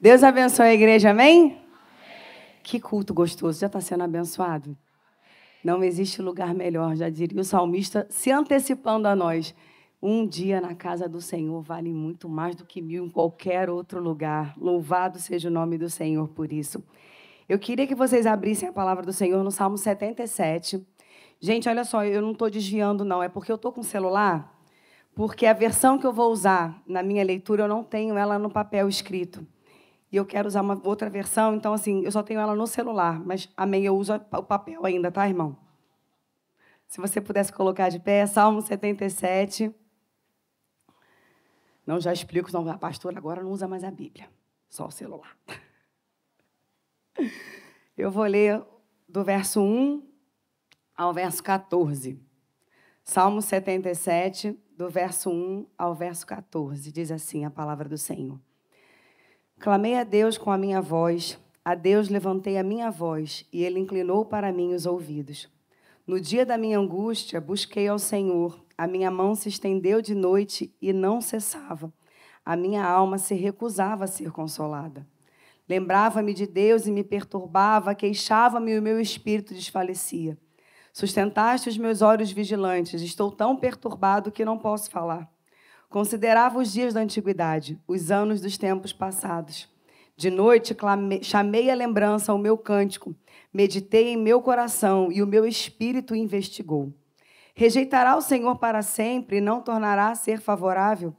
[0.00, 1.58] Deus abençoe a igreja, amém?
[2.62, 4.78] Que culto gostoso, já está sendo abençoado?
[5.64, 9.52] Não existe lugar melhor, já diria o salmista, se antecipando a nós.
[10.00, 14.00] Um dia na casa do Senhor vale muito mais do que mil em qualquer outro
[14.00, 14.54] lugar.
[14.56, 16.80] Louvado seja o nome do Senhor por isso.
[17.48, 20.86] Eu queria que vocês abrissem a palavra do Senhor no Salmo 77.
[21.40, 23.20] Gente, olha só, eu não estou desviando, não.
[23.20, 24.56] É porque eu estou com o celular,
[25.12, 28.48] porque a versão que eu vou usar na minha leitura, eu não tenho ela no
[28.48, 29.44] papel escrito.
[30.10, 33.22] E eu quero usar uma outra versão, então, assim, eu só tenho ela no celular.
[33.24, 35.56] Mas, amém, eu uso o papel ainda, tá, irmão?
[36.86, 39.74] Se você pudesse colocar de pé, Salmo 77.
[41.86, 44.28] Não, já explico, não, a pastora agora não usa mais a Bíblia,
[44.68, 45.36] só o celular.
[47.96, 48.62] Eu vou ler
[49.08, 50.06] do verso 1
[50.96, 52.20] ao verso 14.
[53.02, 56.92] Salmo 77, do verso 1 ao verso 14.
[56.92, 58.38] Diz assim a palavra do Senhor:
[59.58, 63.80] Clamei a Deus com a minha voz, a Deus levantei a minha voz, e ele
[63.80, 65.48] inclinou para mim os ouvidos.
[66.06, 70.72] No dia da minha angústia, busquei ao Senhor a minha mão se estendeu de noite
[70.80, 71.92] e não cessava.
[72.44, 75.04] A minha alma se recusava a ser consolada.
[75.68, 80.38] Lembrava-me de Deus e me perturbava, queixava-me e o meu espírito desfalecia.
[80.92, 85.28] Sustentaste os meus olhos vigilantes, estou tão perturbado que não posso falar.
[85.88, 89.68] Considerava os dias da antiguidade, os anos dos tempos passados.
[90.14, 90.76] De noite
[91.22, 93.14] chamei a lembrança ao meu cântico,
[93.52, 96.92] meditei em meu coração e o meu espírito investigou.
[97.54, 101.14] Rejeitará o Senhor para sempre e não tornará a ser favorável?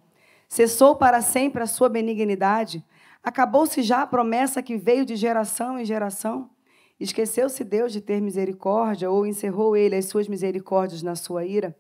[0.47, 2.85] Cessou para sempre a sua benignidade?
[3.23, 6.49] Acabou-se já a promessa que veio de geração em geração?
[6.99, 11.75] Esqueceu-se Deus de ter misericórdia ou encerrou ele as suas misericórdias na sua ira?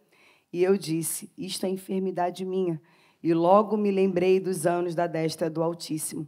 [0.51, 2.81] E eu disse: Isto é enfermidade minha.
[3.21, 6.27] E logo me lembrei dos anos da destra do Altíssimo.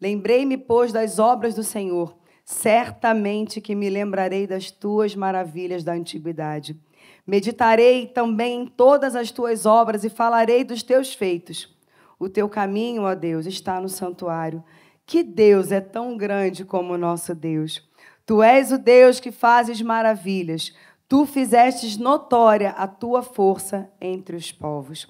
[0.00, 2.16] Lembrei-me, pois, das obras do Senhor.
[2.44, 6.80] Certamente que me lembrarei das tuas maravilhas da antiguidade.
[7.26, 11.76] Meditarei também em todas as tuas obras e falarei dos teus feitos.
[12.18, 14.64] O teu caminho, ó Deus, está no santuário.
[15.04, 17.86] Que Deus é tão grande como o nosso Deus.
[18.24, 20.74] Tu és o Deus que fazes maravilhas.
[21.08, 25.08] Tu fizestes notória a tua força entre os povos.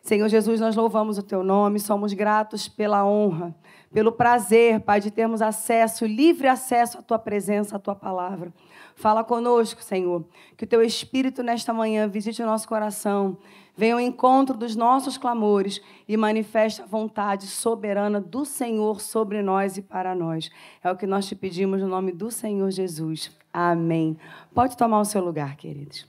[0.00, 3.52] Senhor Jesus, nós louvamos o teu nome, somos gratos pela honra,
[3.92, 8.54] pelo prazer, Pai, de termos acesso, livre acesso à tua presença, à tua palavra.
[8.94, 10.24] Fala conosco, Senhor.
[10.56, 13.36] Que o teu Espírito nesta manhã visite o nosso coração,
[13.76, 19.76] venha ao encontro dos nossos clamores e manifeste a vontade soberana do Senhor sobre nós
[19.76, 20.48] e para nós.
[20.82, 23.39] É o que nós te pedimos no nome do Senhor Jesus.
[23.52, 24.16] Amém.
[24.54, 26.06] Pode tomar o seu lugar, queridos.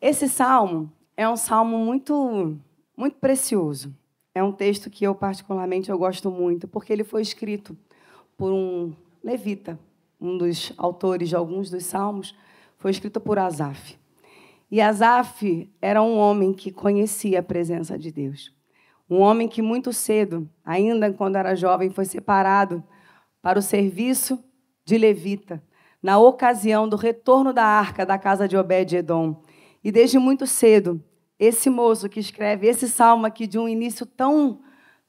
[0.00, 2.56] Esse salmo é um salmo muito,
[2.96, 3.94] muito precioso.
[4.32, 7.76] É um texto que eu particularmente eu gosto muito, porque ele foi escrito
[8.36, 9.78] por um levita,
[10.20, 12.36] um dos autores de alguns dos salmos,
[12.76, 13.98] foi escrito por Asaf.
[14.70, 18.54] E Asaf era um homem que conhecia a presença de Deus.
[19.10, 22.84] Um homem que muito cedo, ainda quando era jovem, foi separado
[23.42, 24.38] para o serviço
[24.88, 25.62] de levita,
[26.02, 29.42] na ocasião do retorno da arca da casa de Obed-edom.
[29.84, 31.04] E desde muito cedo,
[31.38, 34.60] esse moço que escreve esse salmo aqui de um início tão,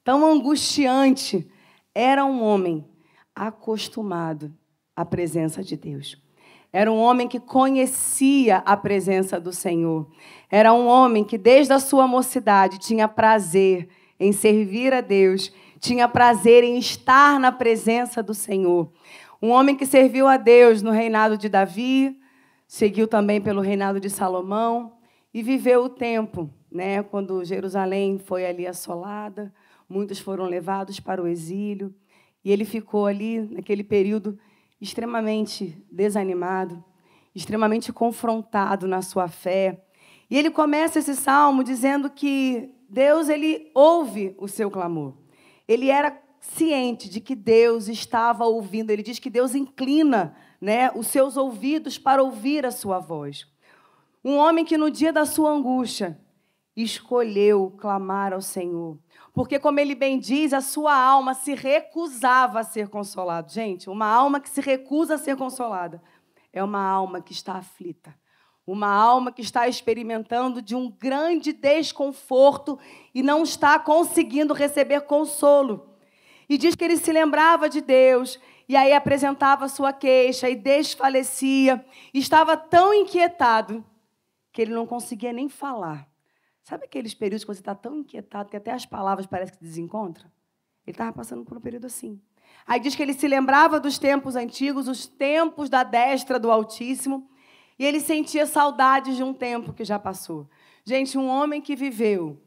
[0.03, 1.50] tão angustiante,
[1.95, 2.85] era um homem
[3.34, 4.53] acostumado
[4.94, 6.22] a presença de Deus.
[6.73, 10.09] Era um homem que conhecia a presença do Senhor.
[10.51, 13.88] Era um homem que, desde a sua mocidade, tinha prazer
[14.19, 18.91] em servir a Deus, tinha prazer em estar na presença do Senhor.
[19.41, 22.19] Um homem que serviu a Deus no reinado de Davi,
[22.67, 24.97] seguiu também pelo reinado de Salomão
[25.33, 29.53] e viveu o tempo, né, quando Jerusalém foi ali assolada,
[29.88, 31.95] muitos foram levados para o exílio,
[32.44, 34.38] e ele ficou ali naquele período
[34.81, 36.83] extremamente desanimado,
[37.33, 39.85] extremamente confrontado na sua fé.
[40.29, 45.13] E ele começa esse salmo dizendo que Deus ele ouve o seu clamor.
[45.66, 46.11] Ele era
[46.51, 48.92] ciente de que Deus estava ouvindo.
[48.92, 53.48] Ele diz que Deus inclina, né, os seus ouvidos para ouvir a sua voz.
[54.24, 56.19] Um homem que no dia da sua angústia
[56.75, 58.98] escolheu clamar ao Senhor.
[59.34, 63.48] Porque, como ele bem diz, a sua alma se recusava a ser consolada.
[63.48, 66.02] Gente, uma alma que se recusa a ser consolada
[66.52, 68.13] é uma alma que está aflita.
[68.66, 72.78] Uma alma que está experimentando de um grande desconforto
[73.16, 75.88] e não está conseguindo receber consolo.
[76.50, 81.86] E diz que ele se lembrava de Deus, e aí apresentava sua queixa e desfalecia.
[82.13, 83.86] E estava tão inquietado
[84.51, 86.10] que ele não conseguia nem falar.
[86.63, 89.63] Sabe aqueles períodos que você está tão inquietado que até as palavras parecem que se
[89.63, 90.30] desencontram?
[90.86, 92.19] Ele estava passando por um período assim.
[92.66, 97.30] Aí diz que ele se lembrava dos tempos antigos, os tempos da destra do Altíssimo,
[97.78, 100.50] e ele sentia saudades de um tempo que já passou.
[100.84, 102.42] Gente, um homem que viveu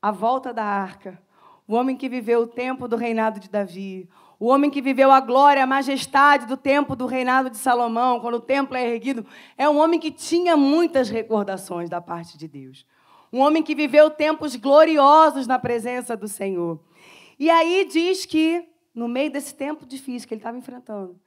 [0.00, 1.20] a volta da arca,
[1.66, 4.08] o homem que viveu o tempo do reinado de Davi,
[4.38, 8.34] o homem que viveu a glória, a majestade do tempo do reinado de Salomão, quando
[8.34, 9.24] o templo é erguido,
[9.56, 12.84] é um homem que tinha muitas recordações da parte de Deus.
[13.32, 16.80] Um homem que viveu tempos gloriosos na presença do Senhor.
[17.38, 21.18] E aí diz que, no meio desse tempo difícil que ele estava enfrentando,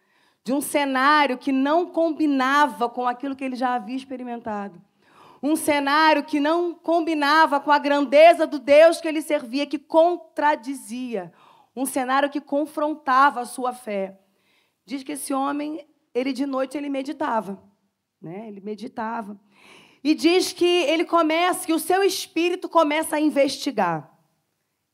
[0.43, 4.81] de um cenário que não combinava com aquilo que ele já havia experimentado,
[5.41, 11.31] um cenário que não combinava com a grandeza do Deus que ele servia, que contradizia
[11.75, 14.19] um cenário que confrontava a sua fé.
[14.85, 17.61] Diz que esse homem, ele de noite ele meditava,
[18.21, 18.47] né?
[18.47, 19.39] Ele meditava.
[20.03, 24.11] E diz que ele começa, que o seu espírito começa a investigar.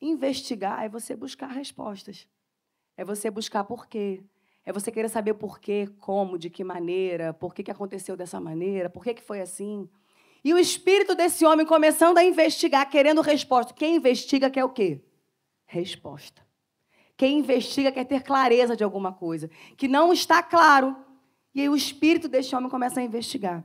[0.00, 2.28] Investigar é você buscar respostas.
[2.96, 4.22] É você buscar porquê.
[4.66, 8.90] É você querer saber porquê, como, de que maneira, por que, que aconteceu dessa maneira,
[8.90, 9.88] por que, que foi assim.
[10.44, 13.72] E o espírito desse homem começando a investigar, querendo resposta.
[13.72, 15.02] Quem investiga quer o quê?
[15.64, 16.42] Resposta.
[17.16, 20.94] Quem investiga quer ter clareza de alguma coisa que não está claro.
[21.54, 23.64] E aí o espírito deste homem começa a investigar.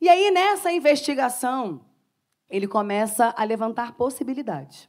[0.00, 1.84] E aí nessa investigação,
[2.48, 4.88] ele começa a levantar possibilidades.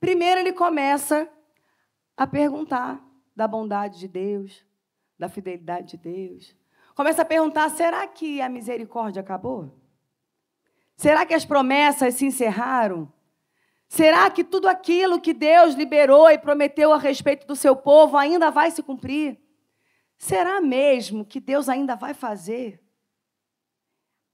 [0.00, 1.28] Primeiro ele começa
[2.16, 3.00] a perguntar
[3.36, 4.64] da bondade de Deus,
[5.16, 6.56] da fidelidade de Deus.
[6.96, 9.83] Começa a perguntar: será que a misericórdia acabou?
[10.96, 13.12] Será que as promessas se encerraram?
[13.88, 18.50] Será que tudo aquilo que Deus liberou e prometeu a respeito do seu povo ainda
[18.50, 19.38] vai se cumprir?
[20.16, 22.82] Será mesmo que Deus ainda vai fazer?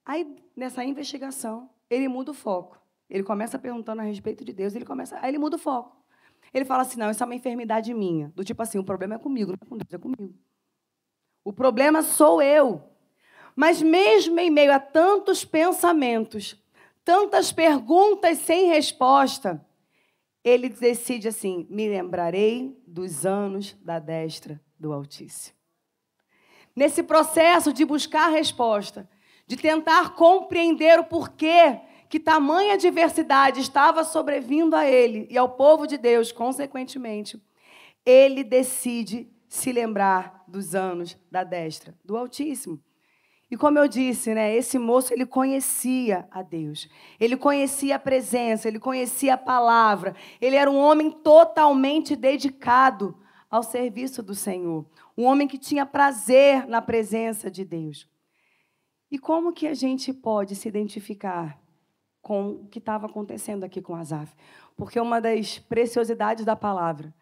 [0.04, 2.80] Aí, nessa investigação, ele muda o foco.
[3.08, 6.00] Ele começa perguntando a respeito de Deus, ele começa, aí ele muda o foco.
[6.52, 8.28] Ele fala assim: não, isso é uma enfermidade minha.
[8.34, 10.34] Do tipo assim, o problema é comigo, não é com Deus, é comigo.
[11.44, 12.89] O problema sou eu.
[13.60, 16.56] Mas mesmo em meio a tantos pensamentos,
[17.04, 19.62] tantas perguntas sem resposta,
[20.42, 25.54] ele decide assim: me lembrarei dos anos da destra do Altíssimo.
[26.74, 29.06] Nesse processo de buscar resposta,
[29.46, 35.86] de tentar compreender o porquê que tamanha diversidade estava sobrevindo a ele e ao povo
[35.86, 37.38] de Deus, consequentemente,
[38.06, 42.82] ele decide se lembrar dos anos da destra do Altíssimo.
[43.50, 46.88] E como eu disse, né, esse moço ele conhecia a Deus.
[47.18, 50.14] Ele conhecia a presença, ele conhecia a palavra.
[50.40, 53.18] Ele era um homem totalmente dedicado
[53.50, 54.86] ao serviço do Senhor.
[55.18, 58.08] Um homem que tinha prazer na presença de Deus.
[59.10, 61.60] E como que a gente pode se identificar
[62.22, 64.32] com o que estava acontecendo aqui com Asaf?
[64.76, 67.12] Porque uma das preciosidades da palavra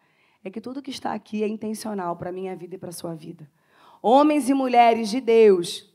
[0.43, 2.93] é que tudo que está aqui é intencional para a minha vida e para a
[2.93, 3.49] sua vida.
[3.99, 5.88] Homens e mulheres de Deus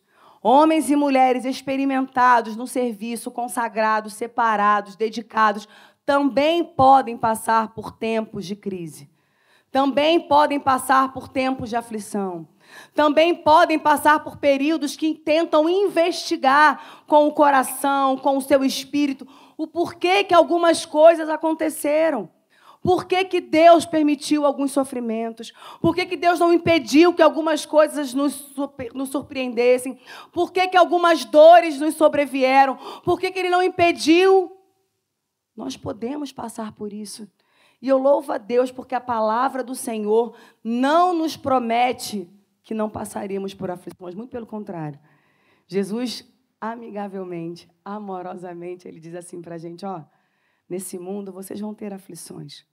[0.46, 5.67] Homens e mulheres experimentados no serviço, consagrados, separados, dedicados,
[6.05, 9.08] também podem passar por tempos de crise.
[9.73, 12.46] Também podem passar por tempos de aflição.
[12.94, 19.26] Também podem passar por períodos que tentam investigar com o coração, com o seu espírito,
[19.56, 22.29] o porquê que algumas coisas aconteceram.
[22.84, 25.54] Por que, que Deus permitiu alguns sofrimentos?
[25.80, 28.54] Por que, que Deus não impediu que algumas coisas nos,
[28.92, 29.99] nos surpreendessem?
[30.30, 32.76] Por que, que algumas dores nos sobrevieram?
[33.02, 34.54] Por que, que Ele não impediu?
[35.56, 37.26] Nós podemos passar por isso.
[37.80, 42.30] E eu louvo a Deus porque a palavra do Senhor não nos promete
[42.62, 45.00] que não passaríamos por aflições, muito pelo contrário.
[45.66, 46.30] Jesus,
[46.61, 50.04] amigavelmente, amorosamente, ele diz assim para a gente: ó,
[50.68, 52.66] nesse mundo vocês vão ter aflições.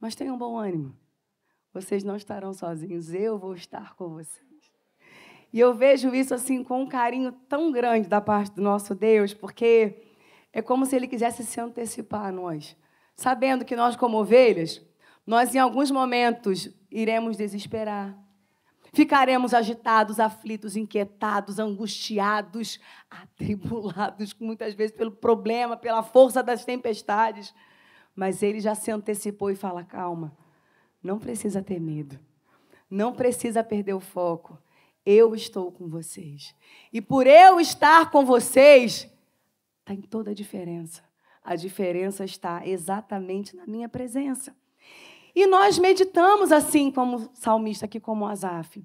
[0.00, 0.96] Mas tenham bom ânimo.
[1.72, 4.44] Vocês não estarão sozinhos, eu vou estar com vocês.
[5.52, 9.32] E eu vejo isso assim com um carinho tão grande da parte do nosso Deus,
[9.32, 10.02] porque
[10.52, 12.76] é como se ele quisesse se antecipar a nós,
[13.14, 14.80] sabendo que nós como ovelhas,
[15.26, 18.16] nós em alguns momentos iremos desesperar.
[18.92, 22.78] Ficaremos agitados, aflitos, inquietados, angustiados,
[23.10, 27.52] atribulados, muitas vezes pelo problema, pela força das tempestades.
[28.14, 30.36] Mas ele já se antecipou e fala: calma,
[31.02, 32.18] não precisa ter medo,
[32.90, 34.58] não precisa perder o foco.
[35.04, 36.54] Eu estou com vocês.
[36.92, 39.10] E por eu estar com vocês,
[39.80, 41.02] está em toda a diferença.
[41.42, 44.56] A diferença está exatamente na minha presença.
[45.34, 48.82] E nós meditamos assim, como salmista, aqui como Asaf.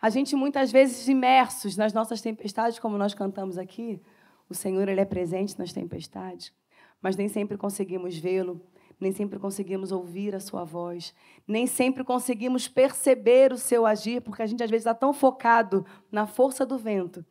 [0.00, 4.02] A gente muitas vezes imersos nas nossas tempestades, como nós cantamos aqui.
[4.48, 6.52] O Senhor ele é presente nas tempestades,
[7.02, 8.60] mas nem sempre conseguimos vê-lo
[9.02, 11.12] nem sempre conseguimos ouvir a sua voz,
[11.46, 15.84] nem sempre conseguimos perceber o seu agir, porque a gente às vezes está tão focado
[16.10, 17.24] na força do vento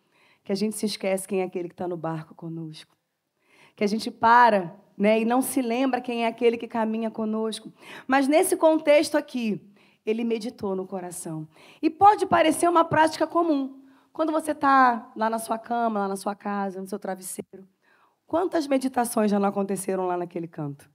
[0.44, 2.96] que a gente se esquece quem é aquele que está no barco conosco.
[3.75, 7.72] Que a gente para né, e não se lembra quem é aquele que caminha conosco.
[8.06, 9.62] Mas nesse contexto aqui,
[10.06, 11.48] ele meditou no coração.
[11.82, 13.82] E pode parecer uma prática comum.
[14.12, 17.66] Quando você está lá na sua cama, lá na sua casa, no seu travesseiro,
[18.32, 20.90] quantas meditações já não aconteceram lá naquele canto?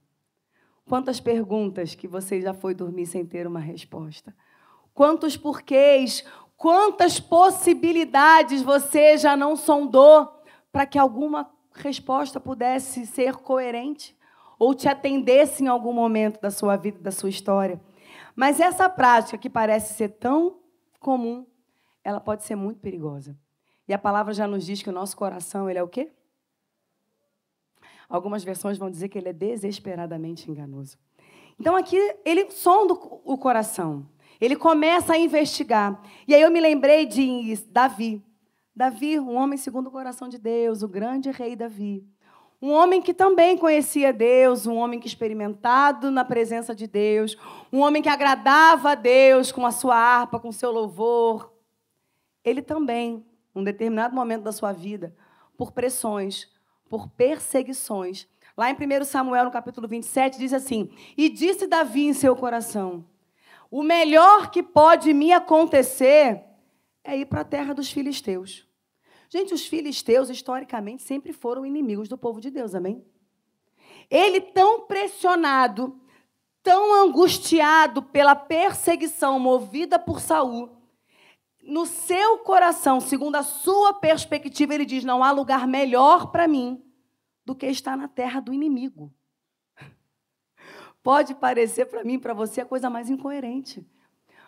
[0.89, 4.35] Quantas perguntas que você já foi dormir sem ter uma resposta?
[4.91, 6.25] Quantos porquês,
[6.55, 10.41] quantas possibilidades você já não sondou
[10.71, 14.17] para que alguma resposta pudesse ser coerente
[14.57, 17.79] ou te atendesse em algum momento da sua vida, da sua história?
[18.35, 20.57] Mas essa prática que parece ser tão
[20.99, 21.45] comum,
[22.03, 23.37] ela pode ser muito perigosa.
[23.87, 26.16] E a palavra já nos diz que o nosso coração, ele é o quê?
[28.09, 30.97] Algumas versões vão dizer que ele é desesperadamente enganoso.
[31.59, 34.07] Então aqui ele sonda o coração.
[34.39, 36.01] Ele começa a investigar.
[36.27, 38.23] E aí eu me lembrei de Davi.
[38.75, 42.07] Davi, um homem segundo o coração de Deus, o grande rei Davi.
[42.61, 47.37] Um homem que também conhecia Deus, um homem que experimentado na presença de Deus,
[47.71, 51.51] um homem que agradava a Deus com a sua harpa, com o seu louvor.
[52.43, 55.15] Ele também, num determinado momento da sua vida,
[55.55, 56.47] por pressões,
[56.89, 58.27] por perseguições.
[58.57, 63.05] Lá em 1 Samuel, no capítulo 27, diz assim: E disse Davi em seu coração:
[63.69, 66.43] O melhor que pode me acontecer
[67.03, 68.67] é ir para a terra dos filisteus.
[69.29, 73.05] Gente, os filisteus, historicamente, sempre foram inimigos do povo de Deus, amém?
[74.09, 75.99] Ele, tão pressionado,
[76.63, 80.76] tão angustiado pela perseguição movida por Saul,
[81.67, 86.81] no seu coração, segundo a sua perspectiva, ele diz: não há lugar melhor para mim
[87.45, 89.13] do que estar na terra do inimigo.
[91.03, 93.85] Pode parecer para mim, para você, a coisa mais incoerente.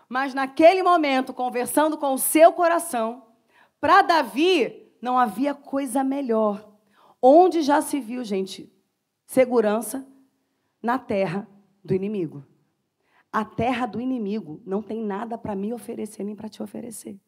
[0.08, 3.28] Mas naquele momento, conversando com o seu coração,
[3.80, 6.68] para Davi, não havia coisa melhor.
[7.22, 8.74] Onde já se viu, gente,
[9.26, 10.08] segurança
[10.82, 11.48] na terra
[11.84, 12.44] do inimigo.
[13.32, 17.20] A terra do inimigo não tem nada para me oferecer nem para te oferecer.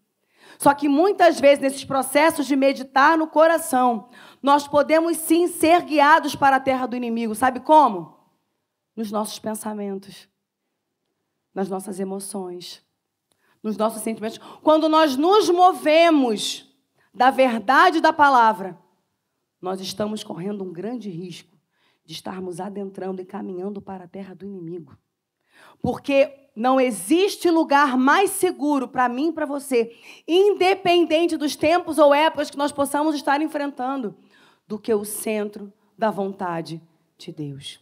[0.58, 4.10] Só que muitas vezes, nesses processos de meditar no coração,
[4.42, 7.36] nós podemos sim ser guiados para a terra do inimigo.
[7.36, 8.18] Sabe como?
[8.96, 10.28] Nos nossos pensamentos,
[11.54, 12.84] nas nossas emoções,
[13.62, 14.40] nos nossos sentimentos.
[14.62, 16.68] Quando nós nos movemos
[17.14, 18.78] da verdade da palavra,
[19.62, 21.56] nós estamos correndo um grande risco
[22.04, 24.98] de estarmos adentrando e caminhando para a terra do inimigo.
[25.82, 29.96] Porque não existe lugar mais seguro para mim e para você,
[30.28, 34.16] independente dos tempos ou épocas que nós possamos estar enfrentando,
[34.68, 36.82] do que o centro da vontade
[37.18, 37.82] de Deus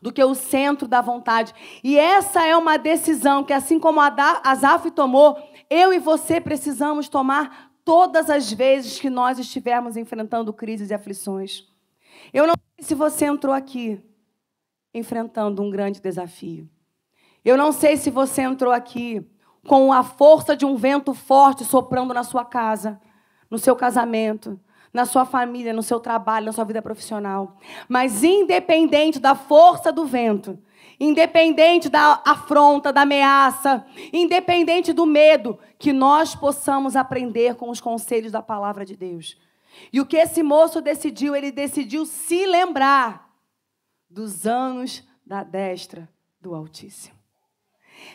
[0.00, 1.54] do que o centro da vontade.
[1.82, 5.36] E essa é uma decisão que, assim como a Azaf tomou,
[5.68, 11.64] eu e você precisamos tomar todas as vezes que nós estivermos enfrentando crises e aflições.
[12.32, 14.00] Eu não sei se você entrou aqui
[14.98, 16.68] enfrentando um grande desafio.
[17.44, 19.24] Eu não sei se você entrou aqui
[19.66, 23.00] com a força de um vento forte soprando na sua casa,
[23.50, 24.58] no seu casamento,
[24.92, 27.56] na sua família, no seu trabalho, na sua vida profissional.
[27.88, 30.58] Mas independente da força do vento,
[30.98, 38.32] independente da afronta, da ameaça, independente do medo, que nós possamos aprender com os conselhos
[38.32, 39.36] da palavra de Deus.
[39.92, 41.36] E o que esse moço decidiu?
[41.36, 43.25] Ele decidiu se lembrar
[44.08, 46.08] dos anos da destra
[46.40, 47.16] do Altíssimo.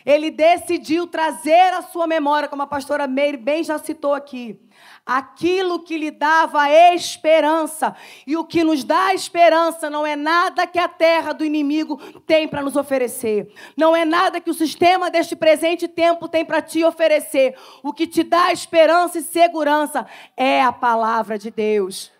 [0.06, 4.60] Ele decidiu trazer à sua memória, como a pastora Meire bem já citou aqui,
[5.06, 7.96] aquilo que lhe dava esperança.
[8.26, 12.48] E o que nos dá esperança não é nada que a terra do inimigo tem
[12.48, 13.52] para nos oferecer.
[13.78, 17.56] Não é nada que o sistema deste presente tempo tem para te oferecer.
[17.84, 20.06] O que te dá esperança e segurança
[20.36, 22.12] é a palavra de Deus.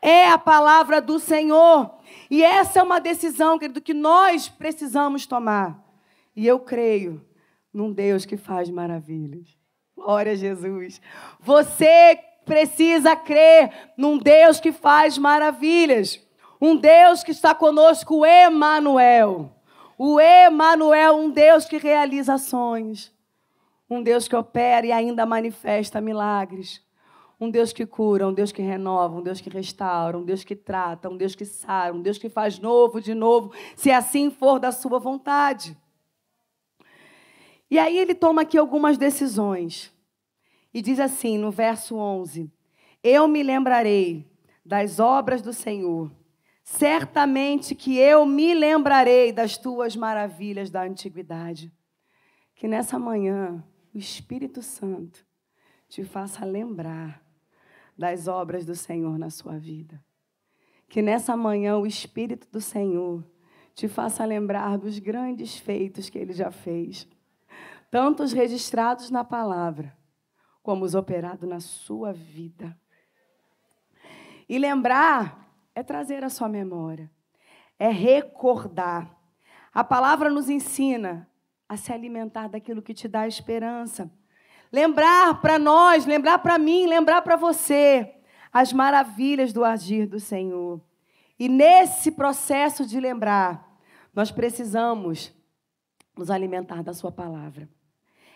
[0.00, 1.94] É a palavra do Senhor.
[2.30, 5.82] E essa é uma decisão, querido, que nós precisamos tomar.
[6.34, 7.24] E eu creio
[7.72, 9.56] num Deus que faz maravilhas.
[9.96, 11.00] Glória a Jesus.
[11.40, 16.20] Você precisa crer num Deus que faz maravilhas.
[16.60, 19.52] Um Deus que está conosco, Emanuel.
[19.96, 23.12] O Emanuel, um Deus que realiza ações.
[23.90, 26.82] Um Deus que opera e ainda manifesta milagres.
[27.40, 30.56] Um Deus que cura, um Deus que renova, um Deus que restaura, um Deus que
[30.56, 34.58] trata, um Deus que sara, um Deus que faz novo de novo, se assim for
[34.58, 35.76] da sua vontade.
[37.70, 39.92] E aí ele toma aqui algumas decisões.
[40.74, 42.50] E diz assim, no verso 11:
[43.02, 44.26] Eu me lembrarei
[44.64, 46.10] das obras do Senhor,
[46.68, 51.72] Certamente que eu me lembrarei das tuas maravilhas da antiguidade.
[52.54, 53.64] Que nessa manhã
[53.94, 55.24] o Espírito Santo
[55.88, 57.24] te faça lembrar
[57.98, 60.02] das obras do Senhor na sua vida.
[60.88, 63.24] Que nessa manhã o Espírito do Senhor
[63.74, 67.08] te faça lembrar dos grandes feitos que ele já fez,
[67.90, 69.96] tanto os registrados na palavra,
[70.62, 72.78] como os operados na sua vida.
[74.48, 77.10] E lembrar é trazer a sua memória,
[77.78, 79.16] é recordar.
[79.72, 81.28] A palavra nos ensina
[81.68, 84.10] a se alimentar daquilo que te dá esperança.
[84.72, 88.14] Lembrar para nós, lembrar para mim, lembrar para você
[88.52, 90.80] as maravilhas do agir do Senhor.
[91.38, 93.66] E nesse processo de lembrar,
[94.14, 95.32] nós precisamos
[96.16, 97.68] nos alimentar da Sua palavra.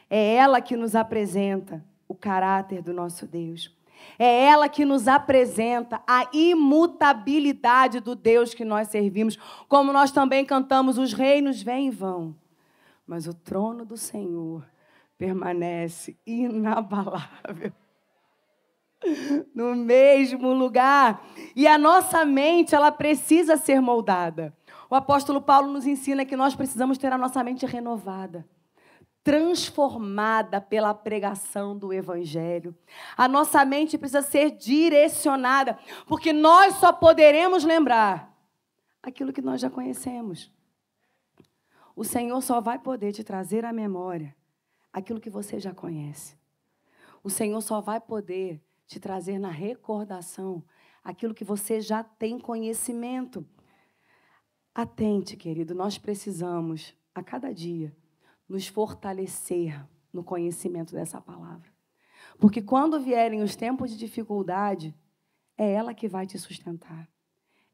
[0.09, 3.75] É ela que nos apresenta o caráter do nosso Deus.
[4.19, 9.37] É ela que nos apresenta a imutabilidade do Deus que nós servimos.
[9.69, 12.37] Como nós também cantamos, os reinos vêm e vão,
[13.07, 14.65] mas o trono do Senhor
[15.23, 17.73] permanece inabalável.
[19.55, 21.25] No mesmo lugar.
[21.55, 24.57] E a nossa mente, ela precisa ser moldada.
[24.91, 28.45] O apóstolo Paulo nos ensina que nós precisamos ter a nossa mente renovada
[29.25, 32.77] transformada pela pregação do Evangelho.
[33.17, 38.37] A nossa mente precisa ser direcionada, porque nós só poderemos lembrar
[39.01, 40.51] aquilo que nós já conhecemos.
[41.95, 44.35] O Senhor só vai poder te trazer à memória
[44.93, 46.37] aquilo que você já conhece.
[47.23, 50.63] O Senhor só vai poder te trazer na recordação
[51.03, 53.47] aquilo que você já tem conhecimento.
[54.75, 57.95] Atente, querido, nós precisamos a cada dia
[58.49, 61.73] nos fortalecer no conhecimento dessa palavra.
[62.39, 64.95] Porque quando vierem os tempos de dificuldade,
[65.57, 67.09] é ela que vai te sustentar.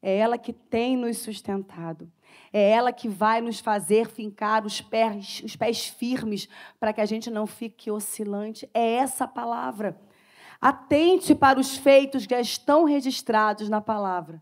[0.01, 2.11] É ela que tem nos sustentado.
[2.51, 6.47] É ela que vai nos fazer fincar os pés, os pés firmes
[6.79, 8.69] para que a gente não fique oscilante.
[8.73, 9.99] É essa palavra.
[10.61, 14.41] Atente para os feitos que estão registrados na palavra.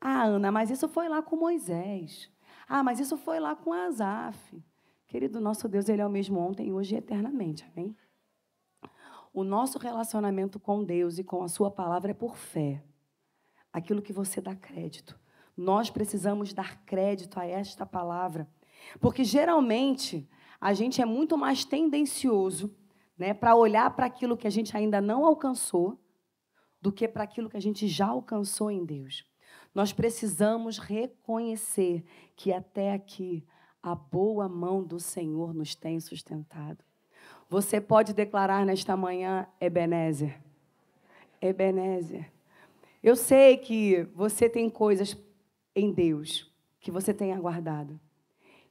[0.00, 2.30] Ah, Ana, mas isso foi lá com Moisés.
[2.68, 4.62] Ah, mas isso foi lá com Asaf.
[5.06, 7.64] Querido, nosso Deus, Ele é o mesmo ontem, hoje e eternamente.
[7.72, 7.96] Amém?
[9.32, 12.82] O nosso relacionamento com Deus e com a Sua palavra é por fé.
[13.74, 15.18] Aquilo que você dá crédito.
[15.56, 18.48] Nós precisamos dar crédito a esta palavra.
[19.00, 20.28] Porque geralmente
[20.60, 22.74] a gente é muito mais tendencioso
[23.18, 26.00] né, para olhar para aquilo que a gente ainda não alcançou
[26.80, 29.26] do que para aquilo que a gente já alcançou em Deus.
[29.74, 32.04] Nós precisamos reconhecer
[32.36, 33.44] que até aqui
[33.82, 36.84] a boa mão do Senhor nos tem sustentado.
[37.48, 40.40] Você pode declarar nesta manhã, Ebenezer.
[41.40, 42.33] Ebenezer.
[43.04, 45.14] Eu sei que você tem coisas
[45.76, 48.00] em Deus que você tem aguardado.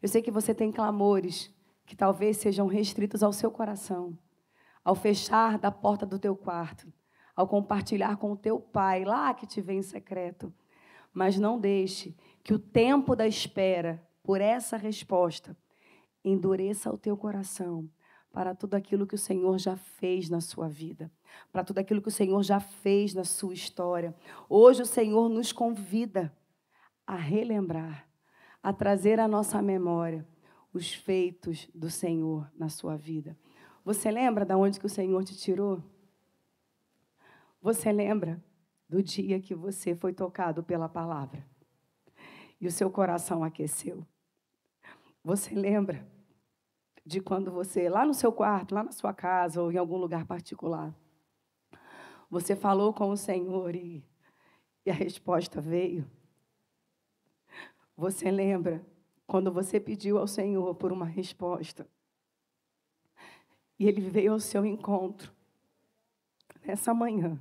[0.02, 1.54] Eu sei que você tem clamores
[1.86, 4.18] que talvez sejam restritos ao seu coração.
[4.84, 6.92] Ao fechar da porta do teu quarto,
[7.36, 10.52] ao compartilhar com o teu pai lá que te vê em secreto.
[11.14, 15.56] Mas não deixe que o tempo da espera por essa resposta,
[16.26, 17.88] endureça o teu coração
[18.32, 21.12] para tudo aquilo que o Senhor já fez na sua vida,
[21.52, 24.16] para tudo aquilo que o Senhor já fez na sua história.
[24.50, 26.36] Hoje o Senhor nos convida
[27.06, 28.08] a relembrar,
[28.62, 30.28] a trazer à nossa memória
[30.74, 33.38] os feitos do Senhor na sua vida.
[33.86, 35.84] Você lembra de onde que o Senhor te tirou?
[37.62, 38.44] Você lembra
[38.90, 41.46] do dia que você foi tocado pela palavra
[42.60, 44.06] e o seu coração aqueceu?
[45.24, 46.06] Você lembra
[47.06, 50.26] de quando você, lá no seu quarto, lá na sua casa ou em algum lugar
[50.26, 50.94] particular,
[52.34, 54.04] você falou com o Senhor e,
[54.84, 56.10] e a resposta veio?
[57.96, 58.84] Você lembra
[59.28, 61.88] quando você pediu ao Senhor por uma resposta
[63.78, 65.32] e Ele veio ao seu encontro
[66.66, 67.40] nessa manhã?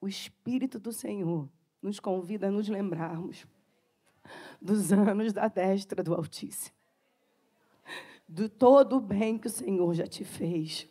[0.00, 1.48] O Espírito do Senhor
[1.80, 3.46] nos convida a nos lembrarmos
[4.60, 6.76] dos anos da destra do Altíssimo.
[8.28, 10.88] De todo o bem que o Senhor já te fez.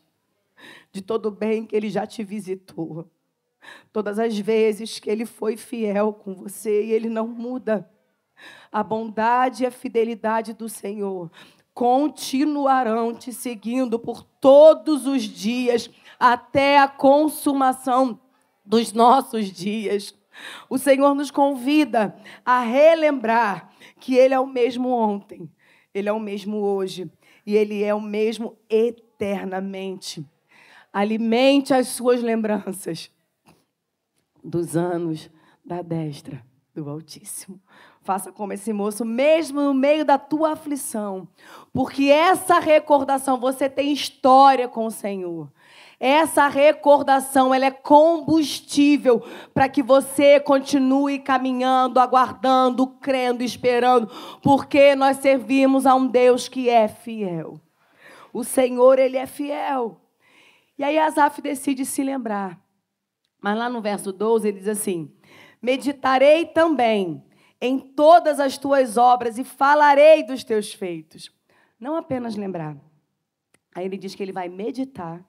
[0.91, 3.10] De todo o bem que Ele já te visitou.
[3.91, 7.89] Todas as vezes que Ele foi fiel com você e Ele não muda.
[8.72, 11.32] A bondade e a fidelidade do Senhor
[11.74, 15.89] continuarão te seguindo por todos os dias,
[16.20, 18.20] até a consumação
[18.65, 20.15] dos nossos dias.
[20.67, 25.48] O Senhor nos convida a relembrar que Ele é o mesmo ontem,
[25.93, 27.12] Ele é o mesmo hoje
[27.46, 30.26] e Ele é o mesmo eternamente.
[30.91, 33.12] Alimente as suas lembranças
[34.43, 35.30] dos anos
[35.65, 37.60] da destra do Altíssimo.
[38.02, 41.28] Faça como esse moço, mesmo no meio da tua aflição,
[41.73, 45.52] porque essa recordação, você tem história com o Senhor.
[46.00, 49.21] Essa recordação, ela é combustível
[49.54, 54.08] para que você continue caminhando, aguardando, crendo, esperando,
[54.41, 57.60] porque nós servimos a um Deus que é fiel.
[58.32, 60.00] O Senhor, ele é fiel.
[60.77, 62.59] E aí Asaf decide se lembrar.
[63.41, 65.11] Mas lá no verso 12 ele diz assim:
[65.61, 67.23] Meditarei também
[67.59, 71.31] em todas as tuas obras e falarei dos teus feitos.
[71.79, 72.77] Não apenas lembrar.
[73.73, 75.23] Aí ele diz que ele vai meditar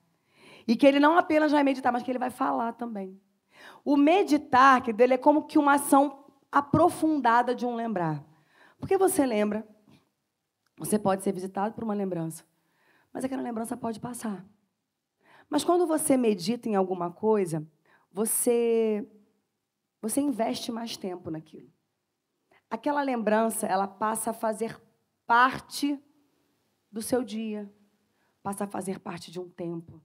[0.66, 3.20] e que ele não apenas vai meditar, mas que ele vai falar também.
[3.84, 8.24] O meditar, que dele é como que uma ação aprofundada de um lembrar.
[8.78, 9.66] Porque você lembra,
[10.76, 12.44] você pode ser visitado por uma lembrança,
[13.12, 14.44] mas aquela lembrança pode passar.
[15.48, 17.66] Mas quando você medita em alguma coisa,
[18.12, 19.06] você
[20.00, 21.68] você investe mais tempo naquilo.
[22.70, 24.80] Aquela lembrança, ela passa a fazer
[25.26, 25.98] parte
[26.90, 27.72] do seu dia,
[28.42, 30.00] passa a fazer parte de um tempo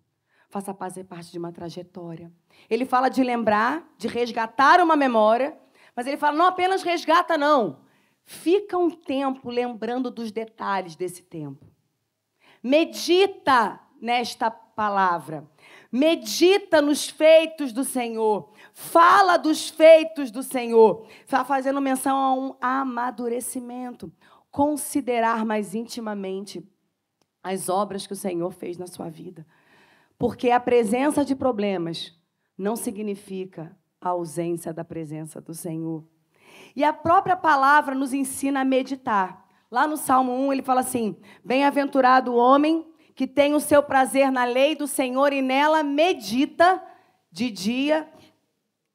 [0.53, 2.31] faça fazer parte de uma trajetória.
[2.69, 5.57] Ele fala de lembrar, de resgatar uma memória,
[5.95, 7.79] mas ele fala não apenas resgata, não.
[8.23, 11.65] Fica um tempo lembrando dos detalhes desse tempo.
[12.61, 15.47] Medita nesta palavra.
[15.91, 18.51] Medita nos feitos do Senhor.
[18.73, 21.07] Fala dos feitos do Senhor.
[21.23, 24.11] Está fazendo menção a um amadurecimento.
[24.51, 26.63] Considerar mais intimamente
[27.43, 29.45] as obras que o Senhor fez na sua vida.
[30.17, 32.17] Porque a presença de problemas
[32.57, 36.03] não significa a ausência da presença do Senhor.
[36.75, 39.43] E a própria palavra nos ensina a meditar.
[39.69, 44.31] Lá no Salmo 1, ele fala assim: Bem-aventurado o homem que tem o seu prazer
[44.31, 46.83] na lei do Senhor e nela medita
[47.31, 48.11] de dia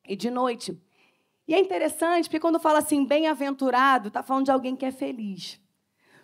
[0.07, 0.81] e de noite.
[1.47, 5.61] E é interessante, porque quando fala assim, bem-aventurado, está falando de alguém que é feliz.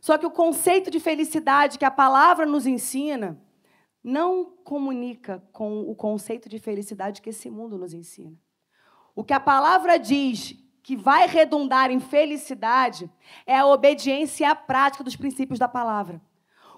[0.00, 3.40] Só que o conceito de felicidade que a palavra nos ensina
[4.02, 8.36] não comunica com o conceito de felicidade que esse mundo nos ensina.
[9.14, 13.10] O que a palavra diz que vai redundar em felicidade
[13.46, 16.20] é a obediência a prática dos princípios da palavra.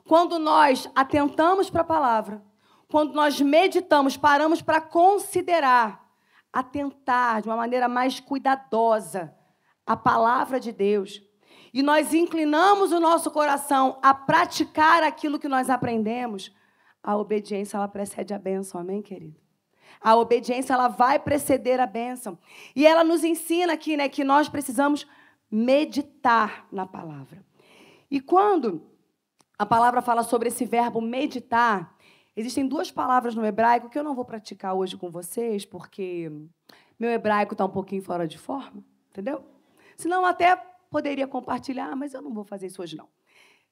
[0.06, 2.42] Quando nós atentamos para a palavra,
[2.88, 6.08] quando nós meditamos, paramos para considerar,
[6.52, 9.34] atentar de uma maneira mais cuidadosa
[9.84, 11.22] a palavra de Deus,
[11.74, 16.54] e nós inclinamos o nosso coração a praticar aquilo que nós aprendemos,
[17.02, 19.38] a obediência ela precede a bênção, amém, querido?
[20.00, 22.38] A obediência ela vai preceder a bênção.
[22.74, 25.06] E ela nos ensina aqui, né, que nós precisamos
[25.50, 27.44] meditar na palavra.
[28.10, 28.95] E quando
[29.58, 31.96] a palavra fala sobre esse verbo meditar,
[32.36, 36.30] existem duas palavras no hebraico que eu não vou praticar hoje com vocês, porque
[36.98, 39.44] meu hebraico está um pouquinho fora de forma, entendeu?
[39.96, 40.56] Senão até
[40.90, 43.08] poderia compartilhar, mas eu não vou fazer isso hoje não.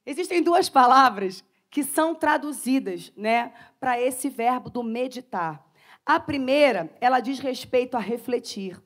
[0.06, 5.64] Existem duas palavras que são traduzidas né, para esse verbo do meditar.
[6.06, 8.80] A primeira, ela diz respeito a refletir,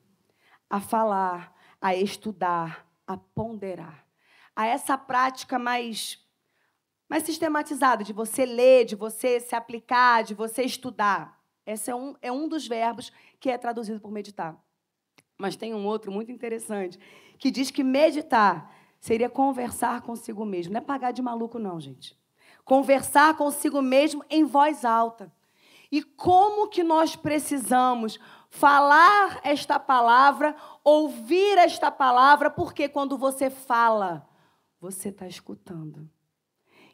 [0.69, 4.05] a falar, a estudar, a ponderar.
[4.55, 6.17] A essa prática mais,
[7.09, 11.41] mais sistematizada, de você ler, de você se aplicar, de você estudar.
[11.65, 14.55] Esse é um, é um dos verbos que é traduzido por meditar.
[15.37, 16.99] Mas tem um outro muito interessante,
[17.37, 20.73] que diz que meditar seria conversar consigo mesmo.
[20.73, 22.19] Não é pagar de maluco, não, gente
[22.69, 25.33] conversar consigo mesmo em voz alta.
[25.91, 34.29] E como que nós precisamos falar esta palavra, ouvir esta palavra, porque quando você fala,
[34.79, 36.07] você está escutando.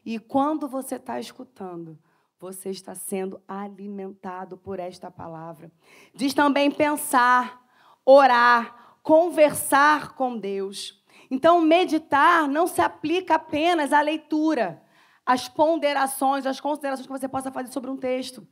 [0.06, 1.98] E quando você está escutando,
[2.38, 5.68] você está sendo alimentado por esta palavra.
[6.14, 7.60] Diz também pensar,
[8.04, 11.02] orar, conversar com Deus.
[11.28, 14.80] Então, meditar não se aplica apenas à leitura
[15.26, 18.46] as ponderações, as considerações que você possa fazer sobre um texto.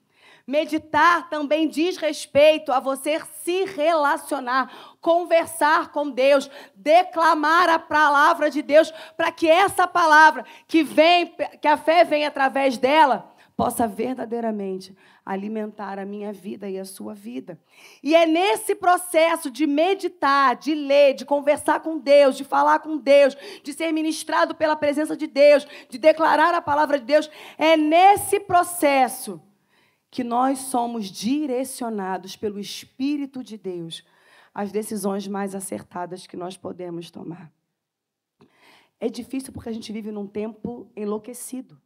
[0.46, 8.60] Meditar também diz respeito a você se relacionar, conversar com Deus, declamar a palavra de
[8.60, 14.94] Deus, para que essa palavra que vem, que a fé vem através dela, possa verdadeiramente
[15.24, 17.58] alimentar a minha vida e a sua vida.
[18.02, 22.98] E é nesse processo de meditar, de ler, de conversar com Deus, de falar com
[22.98, 27.76] Deus, de ser ministrado pela presença de Deus, de declarar a palavra de Deus, é
[27.76, 29.40] nesse processo
[30.14, 34.04] que nós somos direcionados pelo Espírito de Deus
[34.54, 37.52] às decisões mais acertadas que nós podemos tomar.
[39.00, 41.82] É difícil porque a gente vive num tempo enlouquecido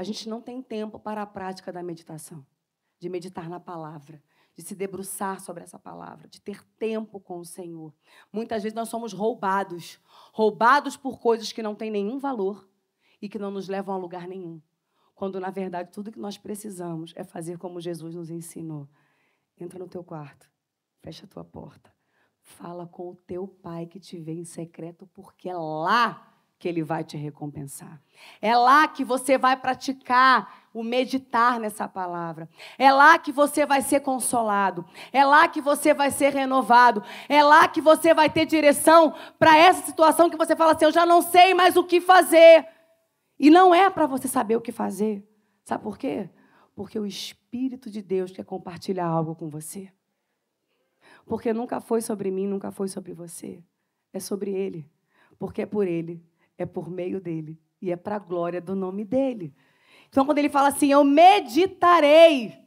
[0.00, 2.46] a gente não tem tempo para a prática da meditação,
[2.98, 4.22] de meditar na palavra,
[4.56, 7.92] de se debruçar sobre essa palavra, de ter tempo com o Senhor.
[8.32, 9.98] Muitas vezes nós somos roubados
[10.32, 12.66] roubados por coisas que não têm nenhum valor
[13.20, 14.60] e que não nos levam a lugar nenhum.
[15.20, 18.88] Quando, na verdade, tudo que nós precisamos é fazer como Jesus nos ensinou.
[19.60, 20.50] Entra no teu quarto,
[21.02, 21.92] fecha a tua porta,
[22.40, 26.26] fala com o teu pai que te vê em secreto, porque é lá
[26.58, 28.00] que ele vai te recompensar.
[28.40, 32.48] É lá que você vai praticar o meditar nessa palavra.
[32.78, 34.86] É lá que você vai ser consolado.
[35.12, 37.02] É lá que você vai ser renovado.
[37.28, 40.92] É lá que você vai ter direção para essa situação que você fala assim: eu
[40.92, 42.79] já não sei mais o que fazer.
[43.40, 45.28] E não é para você saber o que fazer.
[45.64, 46.30] Sabe por quê?
[46.76, 49.90] Porque o Espírito de Deus quer compartilhar algo com você.
[51.26, 53.64] Porque nunca foi sobre mim, nunca foi sobre você.
[54.12, 54.88] É sobre Ele.
[55.38, 56.22] Porque é por Ele
[56.62, 59.54] é por meio dele e é para a glória do nome dele.
[60.08, 62.58] Então, quando ele fala assim, eu meditarei,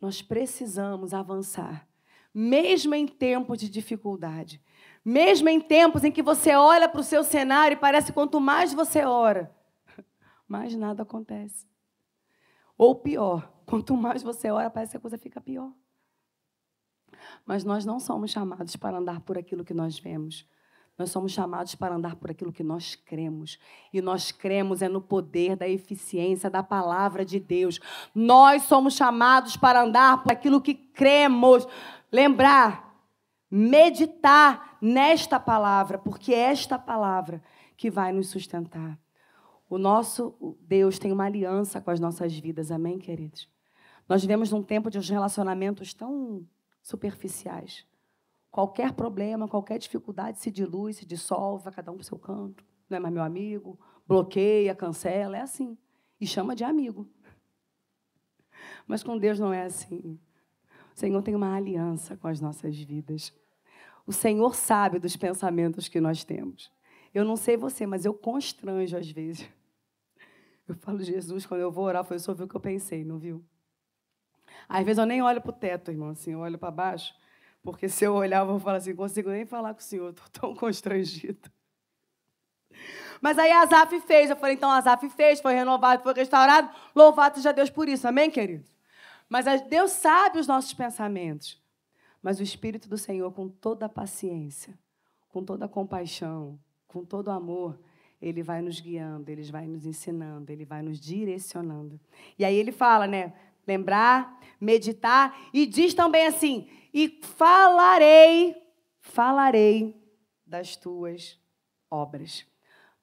[0.00, 1.88] nós precisamos avançar,
[2.34, 4.60] mesmo em tempos de dificuldade,
[5.06, 8.74] mesmo em tempos em que você olha para o seu cenário e parece quanto mais
[8.74, 9.54] você ora,
[10.48, 11.64] mais nada acontece.
[12.76, 15.72] Ou pior, quanto mais você ora, parece que a coisa fica pior.
[17.44, 20.44] Mas nós não somos chamados para andar por aquilo que nós vemos.
[20.98, 23.60] Nós somos chamados para andar por aquilo que nós cremos.
[23.92, 27.78] E nós cremos é no poder da eficiência da palavra de Deus.
[28.12, 31.68] Nós somos chamados para andar por aquilo que cremos.
[32.10, 32.85] Lembrar,
[33.50, 37.42] meditar nesta palavra, porque é esta palavra
[37.76, 38.98] que vai nos sustentar.
[39.68, 43.48] O nosso Deus tem uma aliança com as nossas vidas, amém, queridos?
[44.08, 46.46] Nós vivemos num tempo de relacionamentos tão
[46.80, 47.84] superficiais.
[48.50, 52.64] Qualquer problema, qualquer dificuldade se dilui, se dissolve, cada um para o seu canto.
[52.88, 55.76] Não é mais meu amigo, bloqueia, cancela, é assim.
[56.20, 57.08] E chama de amigo.
[58.86, 60.18] Mas com Deus não é assim.
[60.96, 63.30] O Senhor tem uma aliança com as nossas vidas.
[64.06, 66.72] O Senhor sabe dos pensamentos que nós temos.
[67.12, 69.46] Eu não sei você, mas eu constranjo às vezes.
[70.66, 73.20] Eu falo, Jesus, quando eu vou orar, foi só ver o que eu pensei, não
[73.20, 73.44] viu?
[74.68, 77.14] Às vezes eu nem olho para o teto, irmão, assim, eu olho para baixo.
[77.62, 80.28] Porque se eu olhar, eu vou falar assim, consigo nem falar com o senhor, estou
[80.28, 81.48] tão constrangido.
[83.20, 87.52] Mas aí Azaf fez, eu falei, então Azaf fez, foi renovado, foi restaurado, louvado seja
[87.52, 88.75] Deus por isso, amém, queridos?
[89.28, 91.60] Mas Deus sabe os nossos pensamentos.
[92.22, 94.78] Mas o Espírito do Senhor, com toda a paciência,
[95.28, 97.78] com toda a compaixão, com todo o amor,
[98.20, 102.00] ele vai nos guiando, ele vai nos ensinando, ele vai nos direcionando.
[102.38, 103.34] E aí ele fala, né?
[103.66, 108.56] Lembrar, meditar, e diz também assim: e falarei,
[109.00, 110.00] falarei
[110.46, 111.38] das tuas
[111.90, 112.46] obras.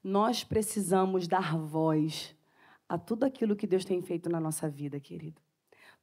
[0.03, 2.35] Nós precisamos dar voz
[2.87, 5.42] a tudo aquilo que Deus tem feito na nossa vida, querido.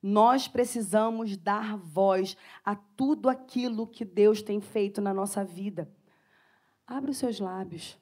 [0.02, 5.92] Nós precisamos dar voz a tudo aquilo que Deus tem feito na nossa vida.
[6.86, 7.98] Abre os seus lábios.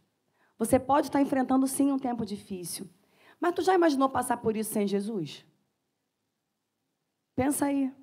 [0.58, 2.88] Você pode estar enfrentando sim um tempo difícil,
[3.40, 5.44] mas tu já imaginou passar por isso sem Jesus?
[7.34, 7.94] Pensa aí,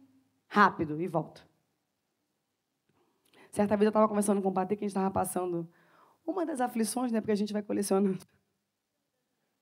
[0.48, 1.42] rápido e volta.
[3.52, 5.70] Certa vez eu estava conversando com o que a gente estava passando
[6.26, 7.22] uma das aflições, né?
[7.22, 8.20] Porque a gente vai colecionando.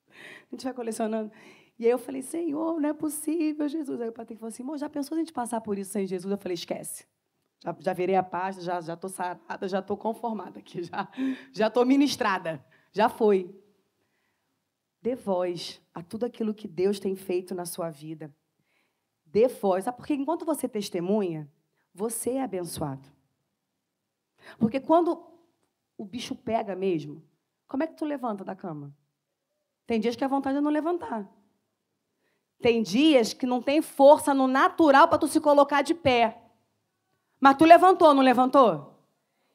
[0.09, 1.31] A gente vai colecionando.
[1.77, 3.99] E aí eu falei, Senhor, não é possível, Jesus.
[3.99, 6.31] Aí o Patê falou assim, já pensou a gente passar por isso sem Jesus?
[6.31, 7.05] Eu falei, esquece.
[7.63, 10.81] Já, já virei a paz, já estou já sarada, já estou conformada aqui,
[11.51, 12.63] já estou ministrada.
[12.91, 13.53] Já foi.
[15.01, 18.33] Dê voz a tudo aquilo que Deus tem feito na sua vida.
[19.25, 19.85] Dê voz.
[19.97, 21.51] Porque enquanto você testemunha,
[21.93, 23.09] você é abençoado.
[24.57, 25.25] Porque quando
[25.97, 27.23] o bicho pega mesmo,
[27.67, 28.95] como é que tu levanta da cama?
[29.85, 31.29] Tem dias que a vontade é não levantar.
[32.63, 36.37] Tem dias que não tem força no natural para tu se colocar de pé.
[37.39, 38.95] Mas tu levantou, não levantou?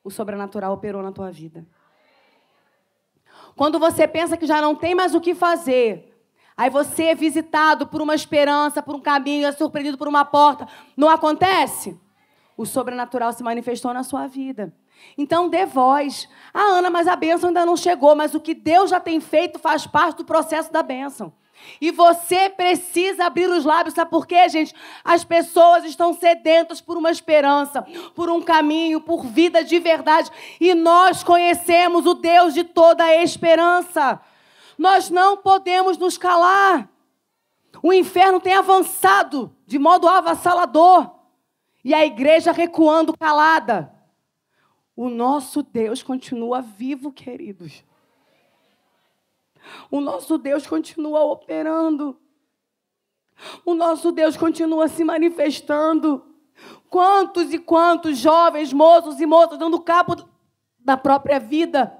[0.05, 1.67] O sobrenatural operou na tua vida.
[3.57, 6.15] Quando você pensa que já não tem mais o que fazer,
[6.55, 10.69] aí você é visitado por uma esperança, por um caminho, é surpreendido por uma porta,
[10.97, 11.99] não acontece?
[12.59, 14.75] o sobrenatural se manifestou na sua vida.
[15.17, 16.29] Então dê voz.
[16.53, 19.61] Ah, Ana, mas a bênção ainda não chegou, mas o que Deus já tem feito
[19.61, 21.33] faz parte do processo da bênção.
[21.81, 24.75] E você precisa abrir os lábios, sabe por quê, gente?
[25.05, 30.31] As pessoas estão sedentas por uma esperança, por um caminho, por vida de verdade.
[30.61, 34.21] E nós conhecemos o Deus de toda a esperança.
[34.77, 36.89] Nós não podemos nos calar.
[37.83, 41.11] O inferno tem avançado de modo avassalador
[41.85, 43.95] e a igreja recuando calada.
[44.97, 47.85] O nosso Deus continua vivo, queridos.
[49.91, 52.19] O nosso Deus continua operando.
[53.65, 56.25] o nosso Deus continua se manifestando.
[56.91, 60.17] Quantos e quantos jovens, moços e moças dando cabo
[60.79, 61.97] da própria vida.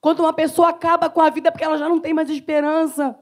[0.00, 3.18] Quando uma pessoa acaba com a vida porque ela já não tem mais esperança.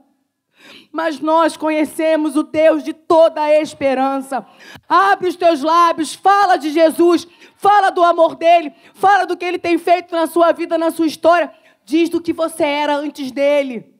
[0.92, 4.47] Mas nós conhecemos o Deus de toda a esperança.
[4.88, 9.59] Abre os teus lábios, fala de Jesus, fala do amor dele, fala do que ele
[9.59, 11.53] tem feito na sua vida, na sua história.
[11.88, 13.98] Diz do que você era antes dele.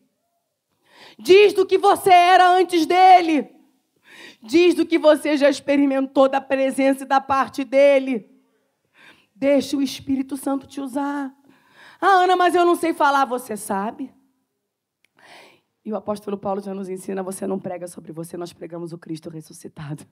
[1.18, 3.48] Diz do que você era antes dele.
[4.42, 8.31] Diz do que você já experimentou da presença e da parte dele.
[9.35, 11.35] Deixa o Espírito Santo te usar.
[11.98, 13.24] Ah, Ana, mas eu não sei falar.
[13.24, 14.12] Você sabe?
[15.83, 18.98] E o apóstolo Paulo já nos ensina: você não prega sobre você, nós pregamos o
[18.98, 20.05] Cristo ressuscitado.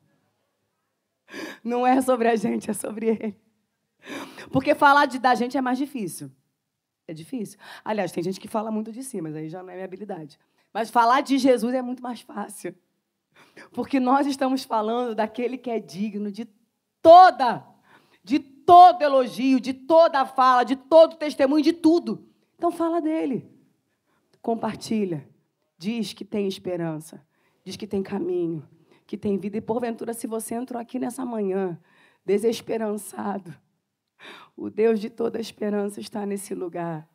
[1.63, 3.37] Não é sobre a gente, é sobre Ele.
[4.51, 6.31] Porque falar de, da gente é mais difícil.
[7.09, 7.59] É difícil.
[7.85, 10.39] Aliás, tem gente que fala muito de si, mas aí já não é minha habilidade.
[10.73, 12.75] Mas falar de Jesus é muito mais fácil.
[13.73, 16.49] Porque nós estamos falando daquele que é digno de
[17.01, 17.65] toda,
[18.25, 22.27] de todo elogio, de toda fala, de todo testemunho, de tudo.
[22.57, 23.49] Então fala dele.
[24.43, 25.29] Compartilha.
[25.79, 27.25] Diz que tem esperança,
[27.63, 28.67] diz que tem caminho,
[29.07, 29.59] que tem vida.
[29.59, 31.79] E porventura, se você entrou aqui nessa manhã
[32.25, 33.55] desesperançado,
[34.57, 37.09] o Deus de toda esperança está nesse lugar.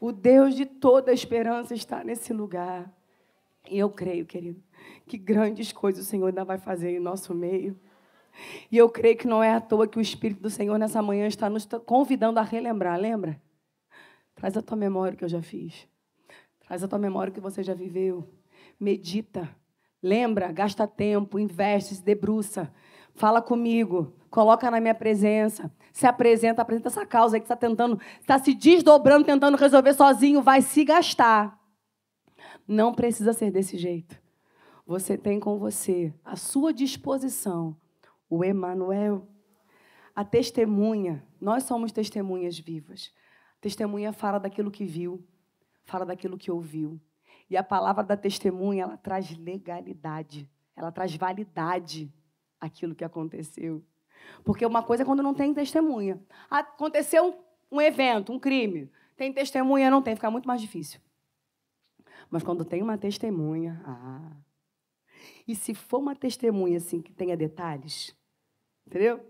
[0.00, 2.92] O Deus de toda esperança está nesse lugar.
[3.68, 4.62] E eu creio, querido,
[5.06, 7.78] que grandes coisas o Senhor ainda vai fazer em nosso meio.
[8.70, 11.26] E eu creio que não é à toa que o Espírito do Senhor nessa manhã
[11.26, 13.00] está nos convidando a relembrar.
[13.00, 13.40] Lembra?
[14.34, 15.88] Traz a tua memória o que eu já fiz.
[16.60, 18.28] Traz a tua memória o que você já viveu.
[18.78, 19.48] Medita.
[20.02, 22.72] Lembra, gasta tempo, investe, se debruça.
[23.14, 27.98] Fala comigo, coloca na minha presença, se apresenta, apresenta essa causa aí que está tentando,
[28.20, 31.58] está se desdobrando, tentando resolver sozinho, vai se gastar.
[32.68, 34.20] Não precisa ser desse jeito.
[34.86, 37.74] Você tem com você, à sua disposição,
[38.28, 39.26] o Emanuel,
[40.14, 41.26] a testemunha.
[41.40, 43.10] Nós somos testemunhas vivas.
[43.58, 45.26] testemunha fala daquilo que viu,
[45.86, 47.00] fala daquilo que ouviu.
[47.48, 52.12] E a palavra da testemunha, ela traz legalidade, ela traz validade
[52.60, 53.82] àquilo que aconteceu.
[54.44, 56.22] Porque uma coisa é quando não tem testemunha.
[56.48, 57.38] Aconteceu
[57.70, 58.90] um, evento, um crime.
[59.16, 59.90] Tem testemunha?
[59.90, 61.00] Não tem, fica muito mais difícil.
[62.30, 64.36] Mas quando tem uma testemunha, ah.
[65.46, 68.16] E se for uma testemunha assim que tenha detalhes,
[68.86, 69.24] entendeu?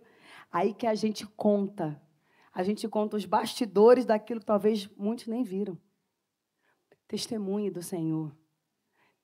[0.51, 2.01] Aí que a gente conta.
[2.53, 5.79] A gente conta os bastidores daquilo que talvez muitos nem viram.
[7.07, 8.35] Testemunhe do Senhor.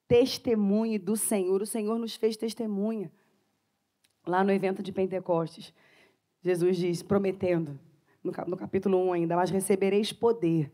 [0.07, 1.63] Testemunhe do Senhor.
[1.63, 3.11] O Senhor nos fez testemunha.
[4.27, 5.73] Lá no evento de Pentecostes,
[6.43, 7.79] Jesus diz, prometendo,
[8.23, 10.71] no capítulo 1 ainda, mas recebereis poder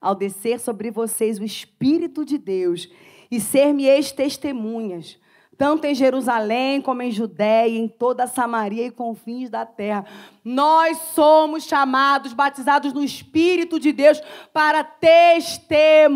[0.00, 2.88] ao descer sobre vocês o Espírito de Deus
[3.30, 5.18] e ser-me-eis testemunhas
[5.62, 10.04] tanto em Jerusalém como em Judéia, em toda a Samaria e confins da terra.
[10.44, 14.20] Nós somos chamados, batizados no Espírito de Deus,
[14.52, 16.08] para testemunhar,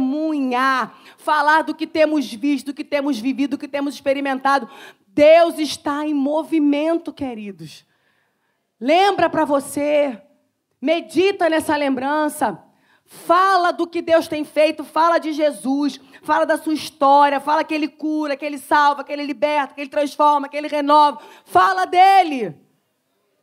[1.17, 4.69] falar do que temos visto, do que temos vivido, do que temos experimentado.
[5.17, 7.87] Deus está em movimento, queridos.
[8.79, 10.21] Lembra para você,
[10.79, 12.63] medita nessa lembrança.
[13.07, 17.73] Fala do que Deus tem feito, fala de Jesus, fala da sua história, fala que
[17.73, 21.19] Ele cura, que Ele salva, que Ele liberta, que Ele transforma, que Ele renova.
[21.47, 22.55] Fala dele.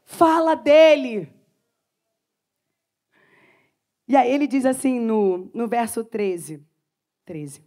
[0.06, 1.34] Fala dele.
[4.08, 6.64] E aí ele diz assim no, no verso 13,
[7.26, 7.64] 13.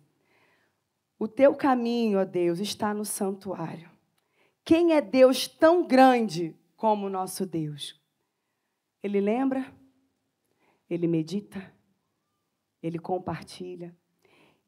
[1.19, 3.96] O teu caminho, ó Deus, está no santuário.
[4.67, 7.97] Quem é Deus tão grande como o nosso Deus?
[9.01, 9.73] Ele lembra,
[10.91, 11.73] ele medita,
[12.83, 13.97] ele compartilha.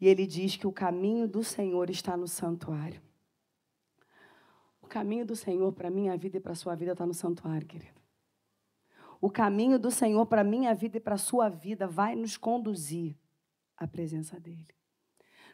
[0.00, 3.02] E ele diz que o caminho do Senhor está no santuário.
[4.80, 8.00] O caminho do Senhor para minha vida e para sua vida está no santuário, querido.
[9.20, 13.16] O caminho do Senhor para minha vida e para sua vida vai nos conduzir
[13.76, 14.68] à presença dEle.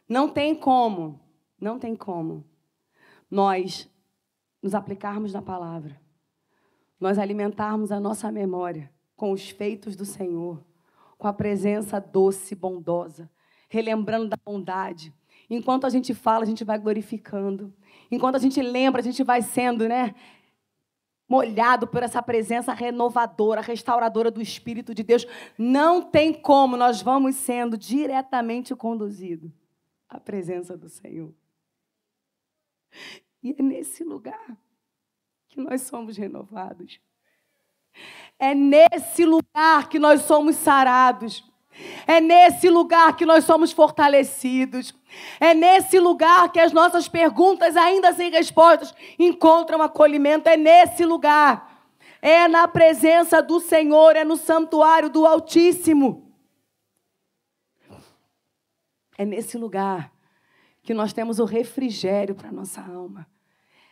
[0.07, 1.19] Não tem como,
[1.59, 2.45] não tem como
[3.27, 3.89] nós
[4.65, 5.95] nos aplicarmos na palavra,
[6.99, 10.59] nós alimentarmos a nossa memória com os feitos do Senhor
[11.19, 13.29] com a presença doce, bondosa,
[13.69, 15.13] relembrando da bondade.
[15.47, 17.71] Enquanto a gente fala, a gente vai glorificando.
[18.09, 20.15] Enquanto a gente lembra, a gente vai sendo, né?
[21.29, 25.27] Molhado por essa presença renovadora, restauradora do Espírito de Deus.
[25.59, 29.51] Não tem como nós vamos sendo diretamente conduzidos
[30.09, 31.31] à presença do Senhor.
[33.45, 34.57] E é nesse lugar
[35.47, 36.99] que nós somos renovados.
[38.39, 41.43] É nesse lugar que nós somos sarados.
[42.07, 44.95] É nesse lugar que nós somos fortalecidos.
[45.39, 50.49] É nesse lugar que as nossas perguntas, ainda sem respostas, encontram acolhimento.
[50.49, 51.87] É nesse lugar.
[52.23, 56.35] É na presença do Senhor, é no santuário do Altíssimo.
[59.15, 60.11] É nesse lugar
[60.81, 63.34] que nós temos o refrigério para a nossa alma.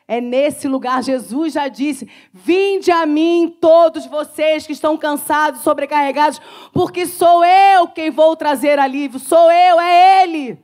[0.08, 6.42] É nesse lugar, Jesus já disse: Vinde a mim, todos vocês que estão cansados, sobrecarregados,
[6.74, 10.60] porque sou eu quem vou trazer alívio, sou eu, é Ele.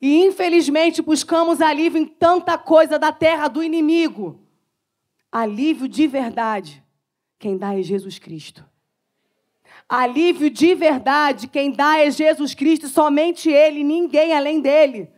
[0.00, 4.40] E infelizmente buscamos alívio em tanta coisa da terra do inimigo.
[5.32, 6.82] Alívio de verdade,
[7.38, 8.64] quem dá é Jesus Cristo.
[9.88, 15.10] Alívio de verdade, quem dá é Jesus Cristo, somente Ele, ninguém além dele.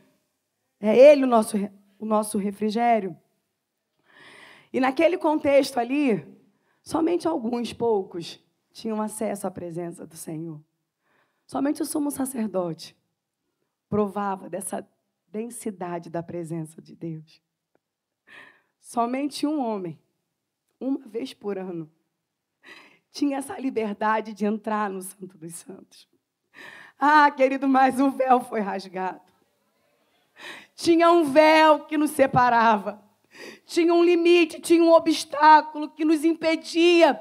[0.81, 1.57] É Ele o nosso
[2.01, 3.17] o nosso refrigério.
[4.73, 6.27] E naquele contexto ali,
[6.83, 8.43] somente alguns poucos
[8.73, 10.61] tinham acesso à presença do Senhor.
[11.47, 12.97] Somente o sumo sacerdote
[13.89, 14.89] provava dessa
[15.29, 17.43] densidade da presença de Deus.
[18.81, 19.99] Somente um homem,
[20.81, 21.91] uma vez por ano,
[23.11, 26.09] tinha essa liberdade de entrar no Santo dos Santos.
[26.99, 29.30] Ah, querido, mas o véu foi rasgado.
[30.81, 33.03] Tinha um véu que nos separava.
[33.67, 37.21] Tinha um limite, tinha um obstáculo que nos impedia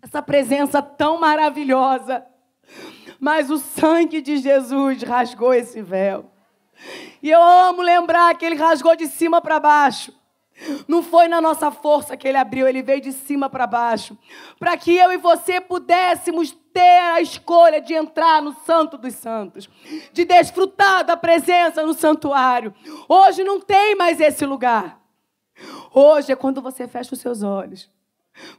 [0.00, 2.24] essa presença tão maravilhosa.
[3.18, 6.30] Mas o sangue de Jesus rasgou esse véu.
[7.20, 10.12] E eu amo lembrar que ele rasgou de cima para baixo.
[10.88, 14.16] Não foi na nossa força que ele abriu, ele veio de cima para baixo.
[14.58, 19.68] Para que eu e você pudéssemos ter a escolha de entrar no Santo dos Santos,
[20.12, 22.74] de desfrutar da presença no santuário.
[23.08, 25.00] Hoje não tem mais esse lugar.
[25.92, 27.90] Hoje é quando você fecha os seus olhos,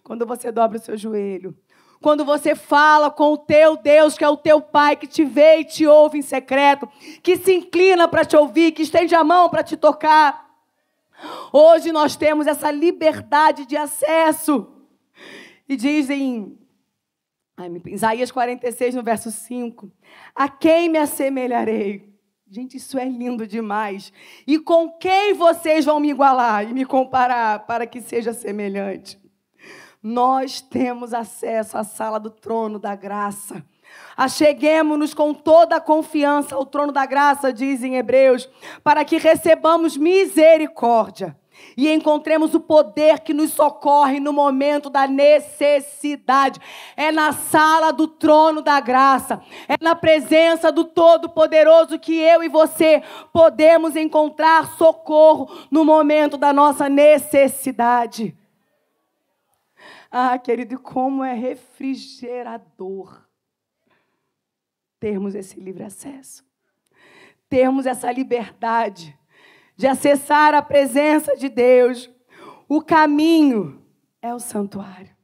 [0.03, 1.55] quando você dobra o seu joelho,
[2.01, 5.59] quando você fala com o teu Deus, que é o teu Pai, que te vê
[5.59, 6.87] e te ouve em secreto,
[7.21, 10.46] que se inclina para te ouvir, que estende a mão para te tocar.
[11.51, 14.68] Hoje nós temos essa liberdade de acesso.
[15.68, 16.57] E dizem
[17.59, 19.91] em Isaías 46, no verso 5:
[20.36, 22.15] A quem me assemelharei?
[22.49, 24.13] Gente, isso é lindo demais.
[24.45, 29.20] E com quem vocês vão me igualar e me comparar para que seja semelhante?
[30.01, 33.65] Nós temos acesso à sala do trono da graça.
[34.15, 38.49] Acheguemos-nos com toda a confiança ao trono da graça, diz em Hebreus,
[38.83, 41.37] para que recebamos misericórdia
[41.75, 46.59] e encontremos o poder que nos socorre no momento da necessidade.
[46.95, 52.49] É na sala do trono da graça, é na presença do Todo-Poderoso que eu e
[52.49, 58.35] você podemos encontrar socorro no momento da nossa necessidade.
[60.09, 63.26] Ah, querido, como é refrigerador
[64.99, 66.45] termos esse livre acesso,
[67.49, 69.17] termos essa liberdade
[69.75, 72.09] de acessar a presença de Deus.
[72.67, 73.81] O caminho
[74.21, 75.15] é o santuário.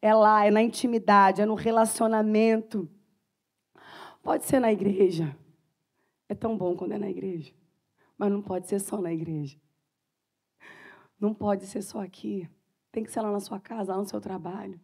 [0.00, 2.88] É lá, é na intimidade, é no relacionamento.
[4.22, 5.36] Pode ser na igreja.
[6.28, 7.52] É tão bom quando é na igreja.
[8.18, 9.58] Mas não pode ser só na igreja.
[11.18, 12.48] Não pode ser só aqui.
[12.92, 14.78] Tem que ser lá na sua casa, lá no seu trabalho.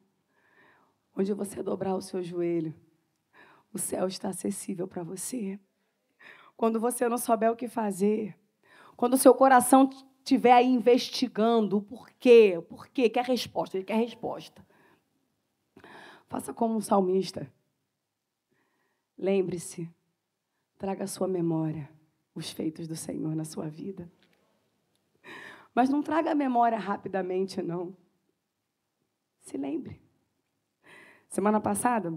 [1.14, 2.74] Onde você dobrar o seu joelho
[3.72, 5.58] o céu está acessível para você.
[6.56, 8.38] Quando você não souber o que fazer,
[8.96, 13.96] quando o seu coração estiver aí investigando o porquê, o porquê, quer resposta, ele quer
[13.96, 14.64] resposta.
[16.28, 17.50] Faça como um salmista.
[19.18, 19.88] Lembre-se,
[20.78, 21.90] traga à sua memória
[22.34, 24.10] os feitos do Senhor na sua vida.
[25.74, 27.96] Mas não traga a memória rapidamente, não.
[29.40, 30.00] Se lembre.
[31.28, 32.12] Semana passada,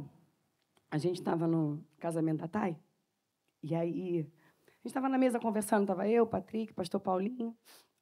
[0.90, 2.78] a gente estava no casamento da Thay,
[3.64, 7.58] e aí a gente estava na mesa conversando, estava eu, Patrick, pastor Paulinho,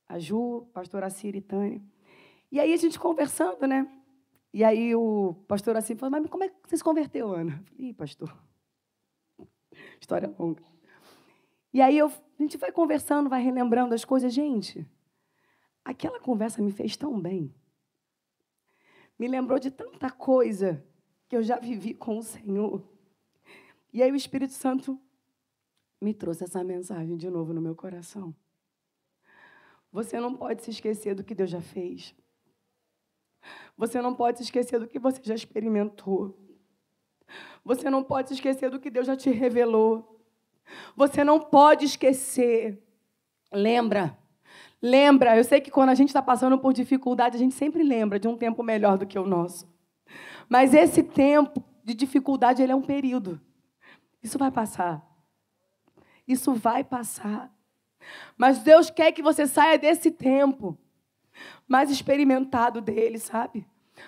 [0.08, 1.82] a Ju, pastor Assir e Tânia.
[2.52, 3.90] E aí a gente conversando, né?
[4.54, 7.54] E aí o pastor assim falou, mas como é que você se converteu, Ana?
[7.54, 8.38] Eu falei, Ih, pastor,
[10.00, 10.64] história longa.
[11.74, 14.32] E aí eu, a gente vai conversando, vai relembrando as coisas.
[14.32, 14.86] Gente,
[15.84, 17.52] aquela conversa me fez tão bem.
[19.18, 20.86] Me lembrou de tanta coisa
[21.34, 22.84] que eu já vivi com o Senhor.
[23.92, 25.02] E aí o Espírito Santo
[26.00, 28.36] me trouxe essa mensagem de novo no meu coração.
[29.92, 32.14] Você não pode se esquecer do que Deus já fez.
[33.76, 36.38] Você não pode se esquecer do que você já experimentou.
[37.66, 40.24] Você não pode se esquecer do que Deus já te revelou.
[40.96, 42.80] Você não pode esquecer.
[43.52, 44.16] Lembra.
[44.80, 45.36] Lembra.
[45.36, 48.28] Eu sei que quando a gente está passando por dificuldade, a gente sempre lembra de
[48.28, 49.73] um tempo melhor do que o nosso.
[50.50, 53.40] Mas esse tempo de dificuldade ele é um período.
[54.22, 55.06] Isso vai passar.
[56.28, 57.52] Isso vai passar.
[58.38, 60.78] Mas Deus quer que você saia desse tempo
[61.68, 63.66] mais experimentado dele, sabe?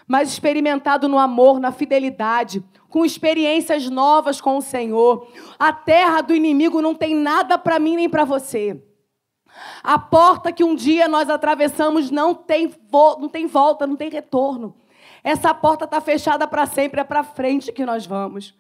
[0.08, 5.28] Mais experimentado no amor, na fidelidade, com experiências novas com o Senhor.
[5.60, 8.82] A terra do inimigo não tem nada para mim nem para você.
[9.84, 14.76] A porta que um dia nós atravessamos não tem, não tem volta, não tem retorno.
[15.26, 18.54] Essa porta está fechada para sempre, é para frente que nós vamos.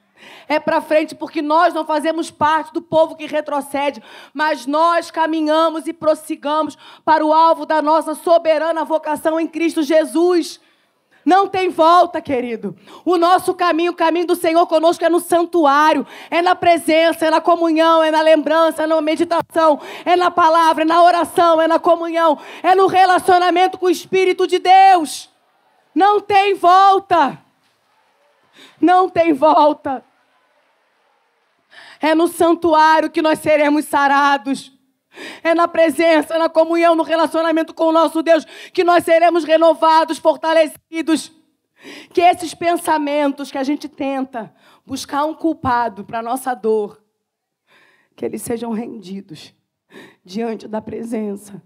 [0.47, 4.01] É para frente porque nós não fazemos parte do povo que retrocede,
[4.33, 10.59] mas nós caminhamos e prossigamos para o alvo da nossa soberana vocação em Cristo Jesus.
[11.23, 12.75] Não tem volta, querido.
[13.03, 17.29] O nosso caminho, o caminho do Senhor conosco é no santuário, é na presença, é
[17.29, 21.67] na comunhão, é na lembrança, é na meditação, é na palavra, é na oração, é
[21.67, 25.34] na comunhão, é no relacionamento com o Espírito de Deus.
[25.95, 27.41] Não tem volta.
[28.81, 30.03] Não tem volta.
[32.01, 34.73] É no santuário que nós seremos sarados.
[35.41, 38.43] É na presença, na comunhão, no relacionamento com o nosso Deus
[38.73, 41.31] que nós seremos renovados, fortalecidos.
[42.13, 44.53] Que esses pensamentos que a gente tenta
[44.85, 47.01] buscar um culpado para a nossa dor,
[48.15, 49.53] que eles sejam rendidos
[50.23, 51.61] diante da presença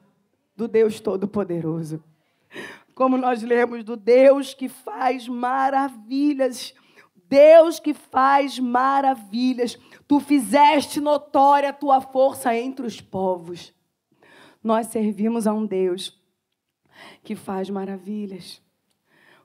[0.56, 2.04] do Deus Todo-Poderoso.
[3.00, 6.74] Como nós lemos do Deus que faz maravilhas
[7.30, 9.78] Deus que faz maravilhas,
[10.08, 13.72] tu fizeste notória a tua força entre os povos.
[14.64, 16.20] Nós servimos a um Deus
[17.24, 18.60] que faz maravilhas.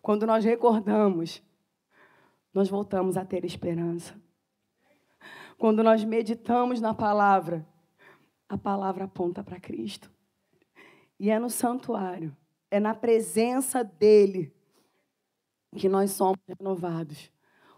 [0.00, 1.42] Quando nós recordamos,
[2.54, 4.18] nós voltamos a ter esperança.
[5.58, 7.66] Quando nós meditamos na palavra,
[8.48, 10.10] a palavra aponta para Cristo.
[11.20, 12.34] E é no santuário,
[12.74, 14.52] é na presença dele
[15.76, 17.30] que nós somos renovados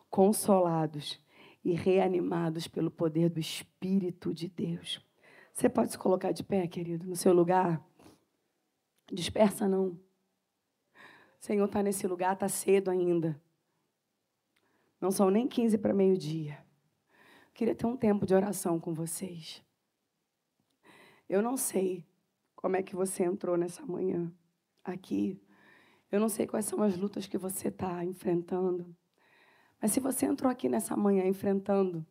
[0.09, 1.21] consolados
[1.63, 5.05] e reanimados pelo poder do Espírito de Deus.
[5.53, 7.85] Você pode se colocar de pé, querido, no seu lugar?
[9.13, 9.89] Dispersa não.
[9.89, 9.99] O
[11.41, 13.39] Senhor está nesse lugar, está cedo ainda.
[14.99, 16.59] Não são nem 15 para meio-dia.
[17.53, 19.63] Queria ter um tempo de oração com vocês.
[21.29, 22.03] Eu não sei
[22.55, 24.33] como é que você entrou nessa manhã
[24.93, 25.41] aqui.
[26.11, 28.95] Eu não sei quais são as lutas que você está enfrentando.
[29.81, 32.07] Mas se você entrou aqui nessa manhã enfrentando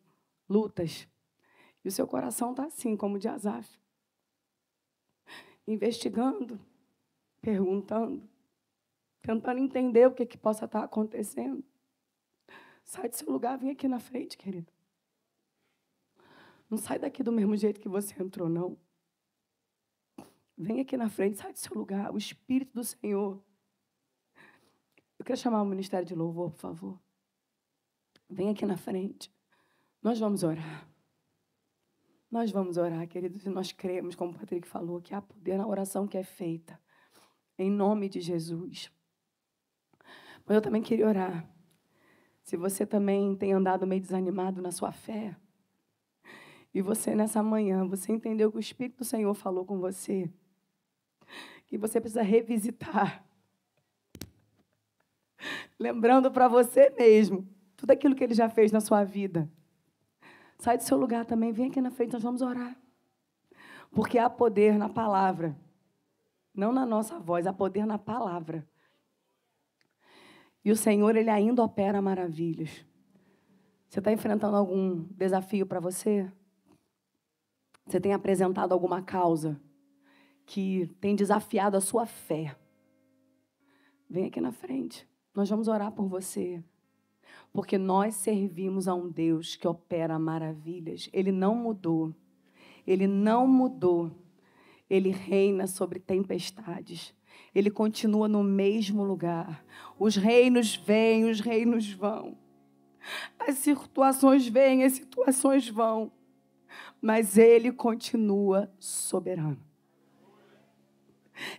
[0.48, 1.08] lutas,
[1.84, 3.78] e o seu coração está assim, como de Asaf,
[5.66, 6.60] investigando,
[7.40, 8.28] perguntando,
[9.22, 11.64] tentando entender o que, que possa estar tá acontecendo,
[12.84, 14.72] sai do seu lugar, vem aqui na frente, querido.
[16.68, 18.76] Não sai daqui do mesmo jeito que você entrou, não.
[20.56, 22.12] Vem aqui na frente, sai do seu lugar.
[22.12, 23.42] O Espírito do Senhor.
[25.18, 27.00] Eu quero chamar o Ministério de Louvor, por favor.
[28.28, 29.30] Vem aqui na frente.
[30.02, 30.88] Nós vamos orar.
[32.30, 35.66] Nós vamos orar, queridos, e nós cremos, como o Patrick falou, que há poder na
[35.66, 36.78] oração que é feita.
[37.58, 38.90] Em nome de Jesus.
[40.44, 41.48] Mas eu também queria orar.
[42.42, 45.36] Se você também tem andado meio desanimado na sua fé,
[46.74, 50.30] e você nessa manhã, você entendeu que o Espírito do Senhor falou com você,
[51.66, 53.24] que você precisa revisitar,
[55.78, 57.46] lembrando para você mesmo
[57.76, 59.50] tudo aquilo que ele já fez na sua vida.
[60.58, 62.76] Sai do seu lugar também, vem aqui na frente, nós vamos orar.
[63.90, 65.56] Porque há poder na palavra.
[66.54, 68.66] Não na nossa voz, há poder na palavra.
[70.64, 72.84] E o Senhor, Ele ainda opera maravilhas.
[73.88, 76.30] Você está enfrentando algum desafio para você?
[77.86, 79.60] Você tem apresentado alguma causa
[80.46, 82.56] que tem desafiado a sua fé?
[84.08, 85.06] Vem aqui na frente.
[85.34, 86.62] Nós vamos orar por você.
[87.52, 91.10] Porque nós servimos a um Deus que opera maravilhas.
[91.12, 92.14] Ele não mudou.
[92.86, 94.12] Ele não mudou.
[94.88, 97.12] Ele reina sobre tempestades.
[97.52, 99.64] Ele continua no mesmo lugar.
[99.98, 102.38] Os reinos vêm, os reinos vão.
[103.38, 106.12] As situações vêm, as situações vão.
[107.00, 109.60] Mas ele continua soberano.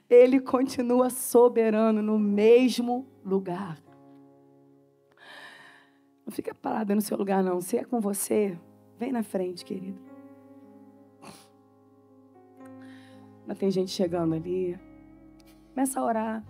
[0.09, 3.82] Ele continua soberano no mesmo lugar.
[6.25, 7.61] Não fica parada no seu lugar, não.
[7.61, 8.57] Se é com você,
[8.97, 9.99] vem na frente, querido.
[13.41, 14.78] Ainda tem gente chegando ali.
[15.73, 16.45] Começa a orar.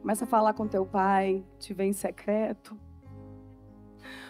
[0.00, 2.76] Começa a falar com teu pai, te vê em secreto.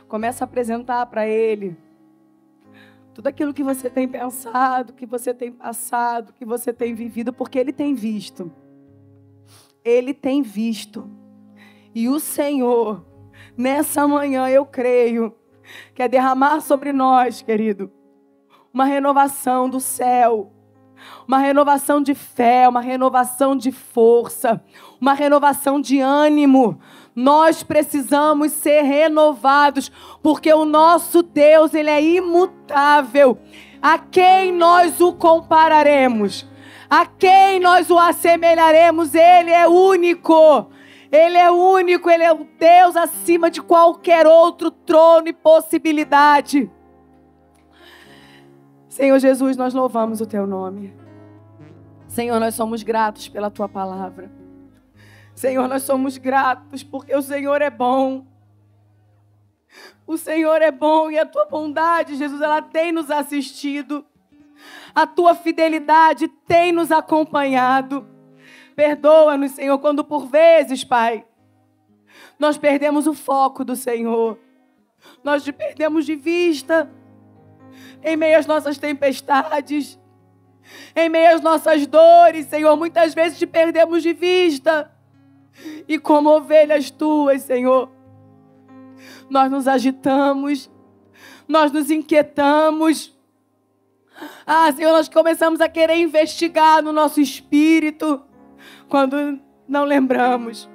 [0.06, 1.76] Começa a apresentar para ele
[3.14, 7.58] tudo aquilo que você tem pensado, que você tem passado, que você tem vivido, porque
[7.58, 8.50] ele tem visto.
[9.84, 11.10] Ele tem visto.
[11.94, 13.04] E o Senhor
[13.56, 15.34] nessa manhã eu creio
[15.94, 17.90] que é derramar sobre nós, querido,
[18.72, 20.52] uma renovação do céu,
[21.26, 24.62] uma renovação de fé, uma renovação de força,
[25.00, 26.80] uma renovação de ânimo.
[27.14, 29.92] Nós precisamos ser renovados,
[30.22, 33.38] porque o nosso Deus, ele é imutável.
[33.80, 36.48] A quem nós o compararemos?
[36.88, 39.14] A quem nós o assemelharemos?
[39.14, 40.70] Ele é único.
[41.10, 46.70] Ele é único, ele é o Deus acima de qualquer outro trono e possibilidade.
[48.88, 50.94] Senhor Jesus, nós louvamos o teu nome.
[52.08, 54.30] Senhor, nós somos gratos pela tua palavra.
[55.34, 58.26] Senhor, nós somos gratos porque o Senhor é bom.
[60.06, 64.04] O Senhor é bom e a tua bondade, Jesus, ela tem nos assistido.
[64.94, 68.06] A tua fidelidade tem nos acompanhado.
[68.76, 71.24] Perdoa-nos, Senhor, quando por vezes, Pai,
[72.38, 74.38] nós perdemos o foco do Senhor.
[75.22, 76.90] Nós te perdemos de vista
[78.02, 79.98] em meio às nossas tempestades,
[80.94, 82.76] em meio às nossas dores, Senhor.
[82.76, 84.90] Muitas vezes te perdemos de vista.
[85.86, 87.90] E como ovelhas tuas, Senhor,
[89.28, 90.70] nós nos agitamos,
[91.46, 93.16] nós nos inquietamos.
[94.46, 98.22] Ah, Senhor, nós começamos a querer investigar no nosso espírito
[98.88, 100.70] quando não lembramos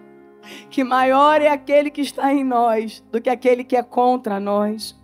[0.70, 4.96] que maior é aquele que está em nós do que aquele que é contra nós.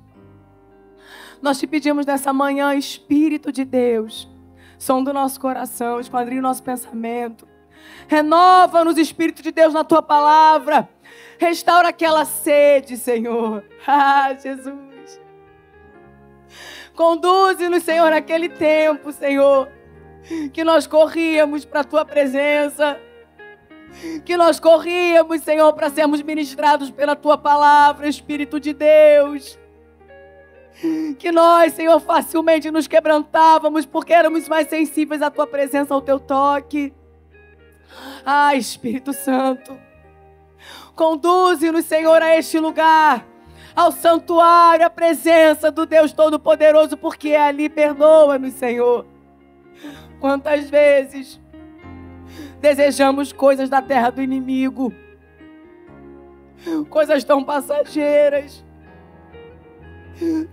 [1.41, 4.30] Nós te pedimos nessa manhã, Espírito de Deus,
[4.78, 7.45] som do nosso coração, esquadrinha o nosso pensamento.
[8.07, 10.89] Renova-nos, Espírito de Deus, na tua palavra.
[11.38, 13.63] Restaura aquela sede, Senhor.
[13.86, 15.21] Ah, Jesus.
[16.95, 19.67] Conduze-nos, Senhor, naquele tempo, Senhor
[20.53, 22.99] que nós corríamos para a tua presença,
[24.25, 29.59] que nós corríamos, Senhor, para sermos ministrados pela tua palavra, Espírito de Deus.
[31.19, 36.19] Que nós, Senhor, facilmente nos quebrantávamos porque éramos mais sensíveis à tua presença, ao teu
[36.19, 36.91] toque.
[38.25, 39.77] Ah, Espírito Santo,
[40.95, 43.25] conduze-nos, Senhor, a este lugar,
[43.75, 49.13] ao santuário, à presença do Deus Todo-Poderoso, porque ali perdoa-nos, Senhor
[50.23, 51.37] Quantas vezes
[52.61, 54.93] desejamos coisas da terra do inimigo,
[56.89, 58.63] coisas tão passageiras.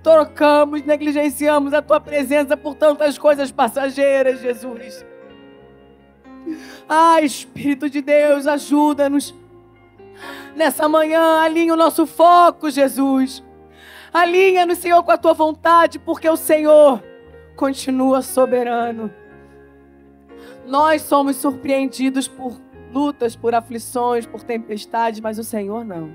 [0.03, 5.07] Trocamos, negligenciamos a tua presença por tantas coisas passageiras, Jesus.
[6.89, 9.35] Ah, Espírito de Deus, ajuda-nos.
[10.57, 13.43] Nessa manhã, alinha o nosso foco, Jesus.
[14.13, 17.03] Alinha-nos, Senhor, com a tua vontade, porque o Senhor
[17.57, 19.11] continua soberano.
[20.67, 22.61] Nós somos surpreendidos por
[22.93, 26.15] lutas, por aflições, por tempestades, mas o Senhor não.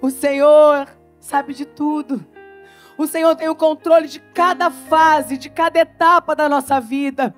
[0.00, 0.88] O Senhor
[1.20, 2.24] sabe de tudo.
[2.98, 7.34] O Senhor tem o controle de cada fase, de cada etapa da nossa vida.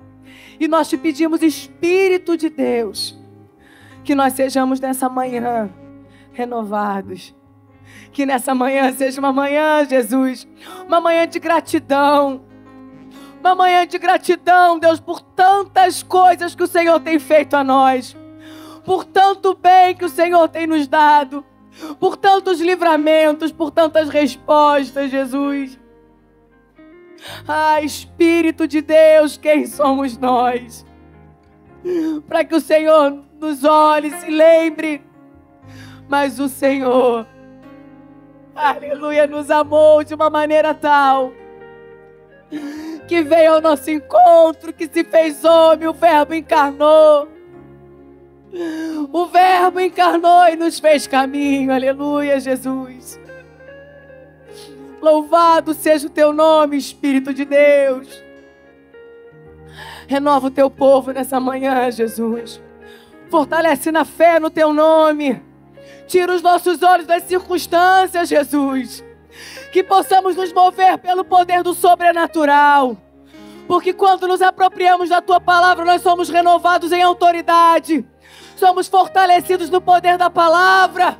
[0.59, 3.17] E nós te pedimos, Espírito de Deus,
[4.03, 5.69] que nós sejamos nessa manhã
[6.33, 7.35] renovados.
[8.11, 10.47] Que nessa manhã seja uma manhã, Jesus,
[10.85, 12.41] uma manhã de gratidão,
[13.39, 18.15] uma manhã de gratidão, Deus, por tantas coisas que o Senhor tem feito a nós,
[18.83, 21.45] por tanto bem que o Senhor tem nos dado,
[21.99, 25.79] por tantos livramentos, por tantas respostas, Jesus.
[27.47, 30.85] Ah, Espírito de Deus, quem somos nós?
[32.27, 35.01] Para que o Senhor nos olhe, se lembre,
[36.09, 37.27] mas o Senhor,
[38.55, 41.31] aleluia, nos amou de uma maneira tal
[43.07, 47.27] que veio ao nosso encontro, que se fez homem, o Verbo encarnou.
[49.11, 53.19] O Verbo encarnou e nos fez caminho, aleluia, Jesus.
[55.01, 58.23] Louvado seja o teu nome, Espírito de Deus.
[60.07, 62.61] Renova o teu povo nessa manhã, Jesus.
[63.29, 65.41] Fortalece na fé no teu nome.
[66.07, 69.03] Tira os nossos olhos das circunstâncias, Jesus
[69.71, 72.97] que possamos nos mover pelo poder do sobrenatural.
[73.67, 78.05] Porque quando nos apropriamos da tua palavra, nós somos renovados em autoridade,
[78.55, 81.17] somos fortalecidos no poder da palavra.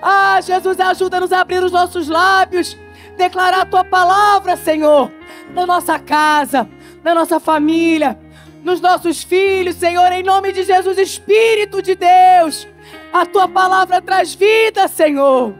[0.00, 2.76] Ah, Jesus, ajuda-nos a abrir os nossos lábios,
[3.16, 5.10] declarar a tua palavra, Senhor,
[5.54, 6.68] na nossa casa,
[7.02, 8.18] na nossa família,
[8.62, 12.68] nos nossos filhos, Senhor, em nome de Jesus, Espírito de Deus.
[13.12, 15.54] A tua palavra traz vida, Senhor.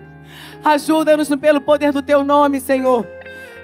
[0.65, 3.07] Ajuda-nos pelo poder do teu nome, Senhor,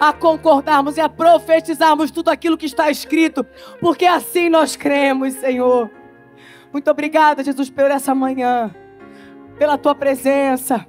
[0.00, 3.46] a concordarmos e a profetizarmos tudo aquilo que está escrito,
[3.80, 5.90] porque assim nós cremos, Senhor.
[6.72, 8.74] Muito obrigada, Jesus, por essa manhã.
[9.58, 10.86] pela tua presença,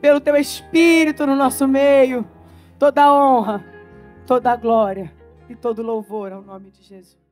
[0.00, 2.26] pelo teu espírito no nosso meio.
[2.78, 3.64] Toda honra,
[4.24, 5.12] toda glória
[5.48, 7.27] e todo louvor ao nome de Jesus.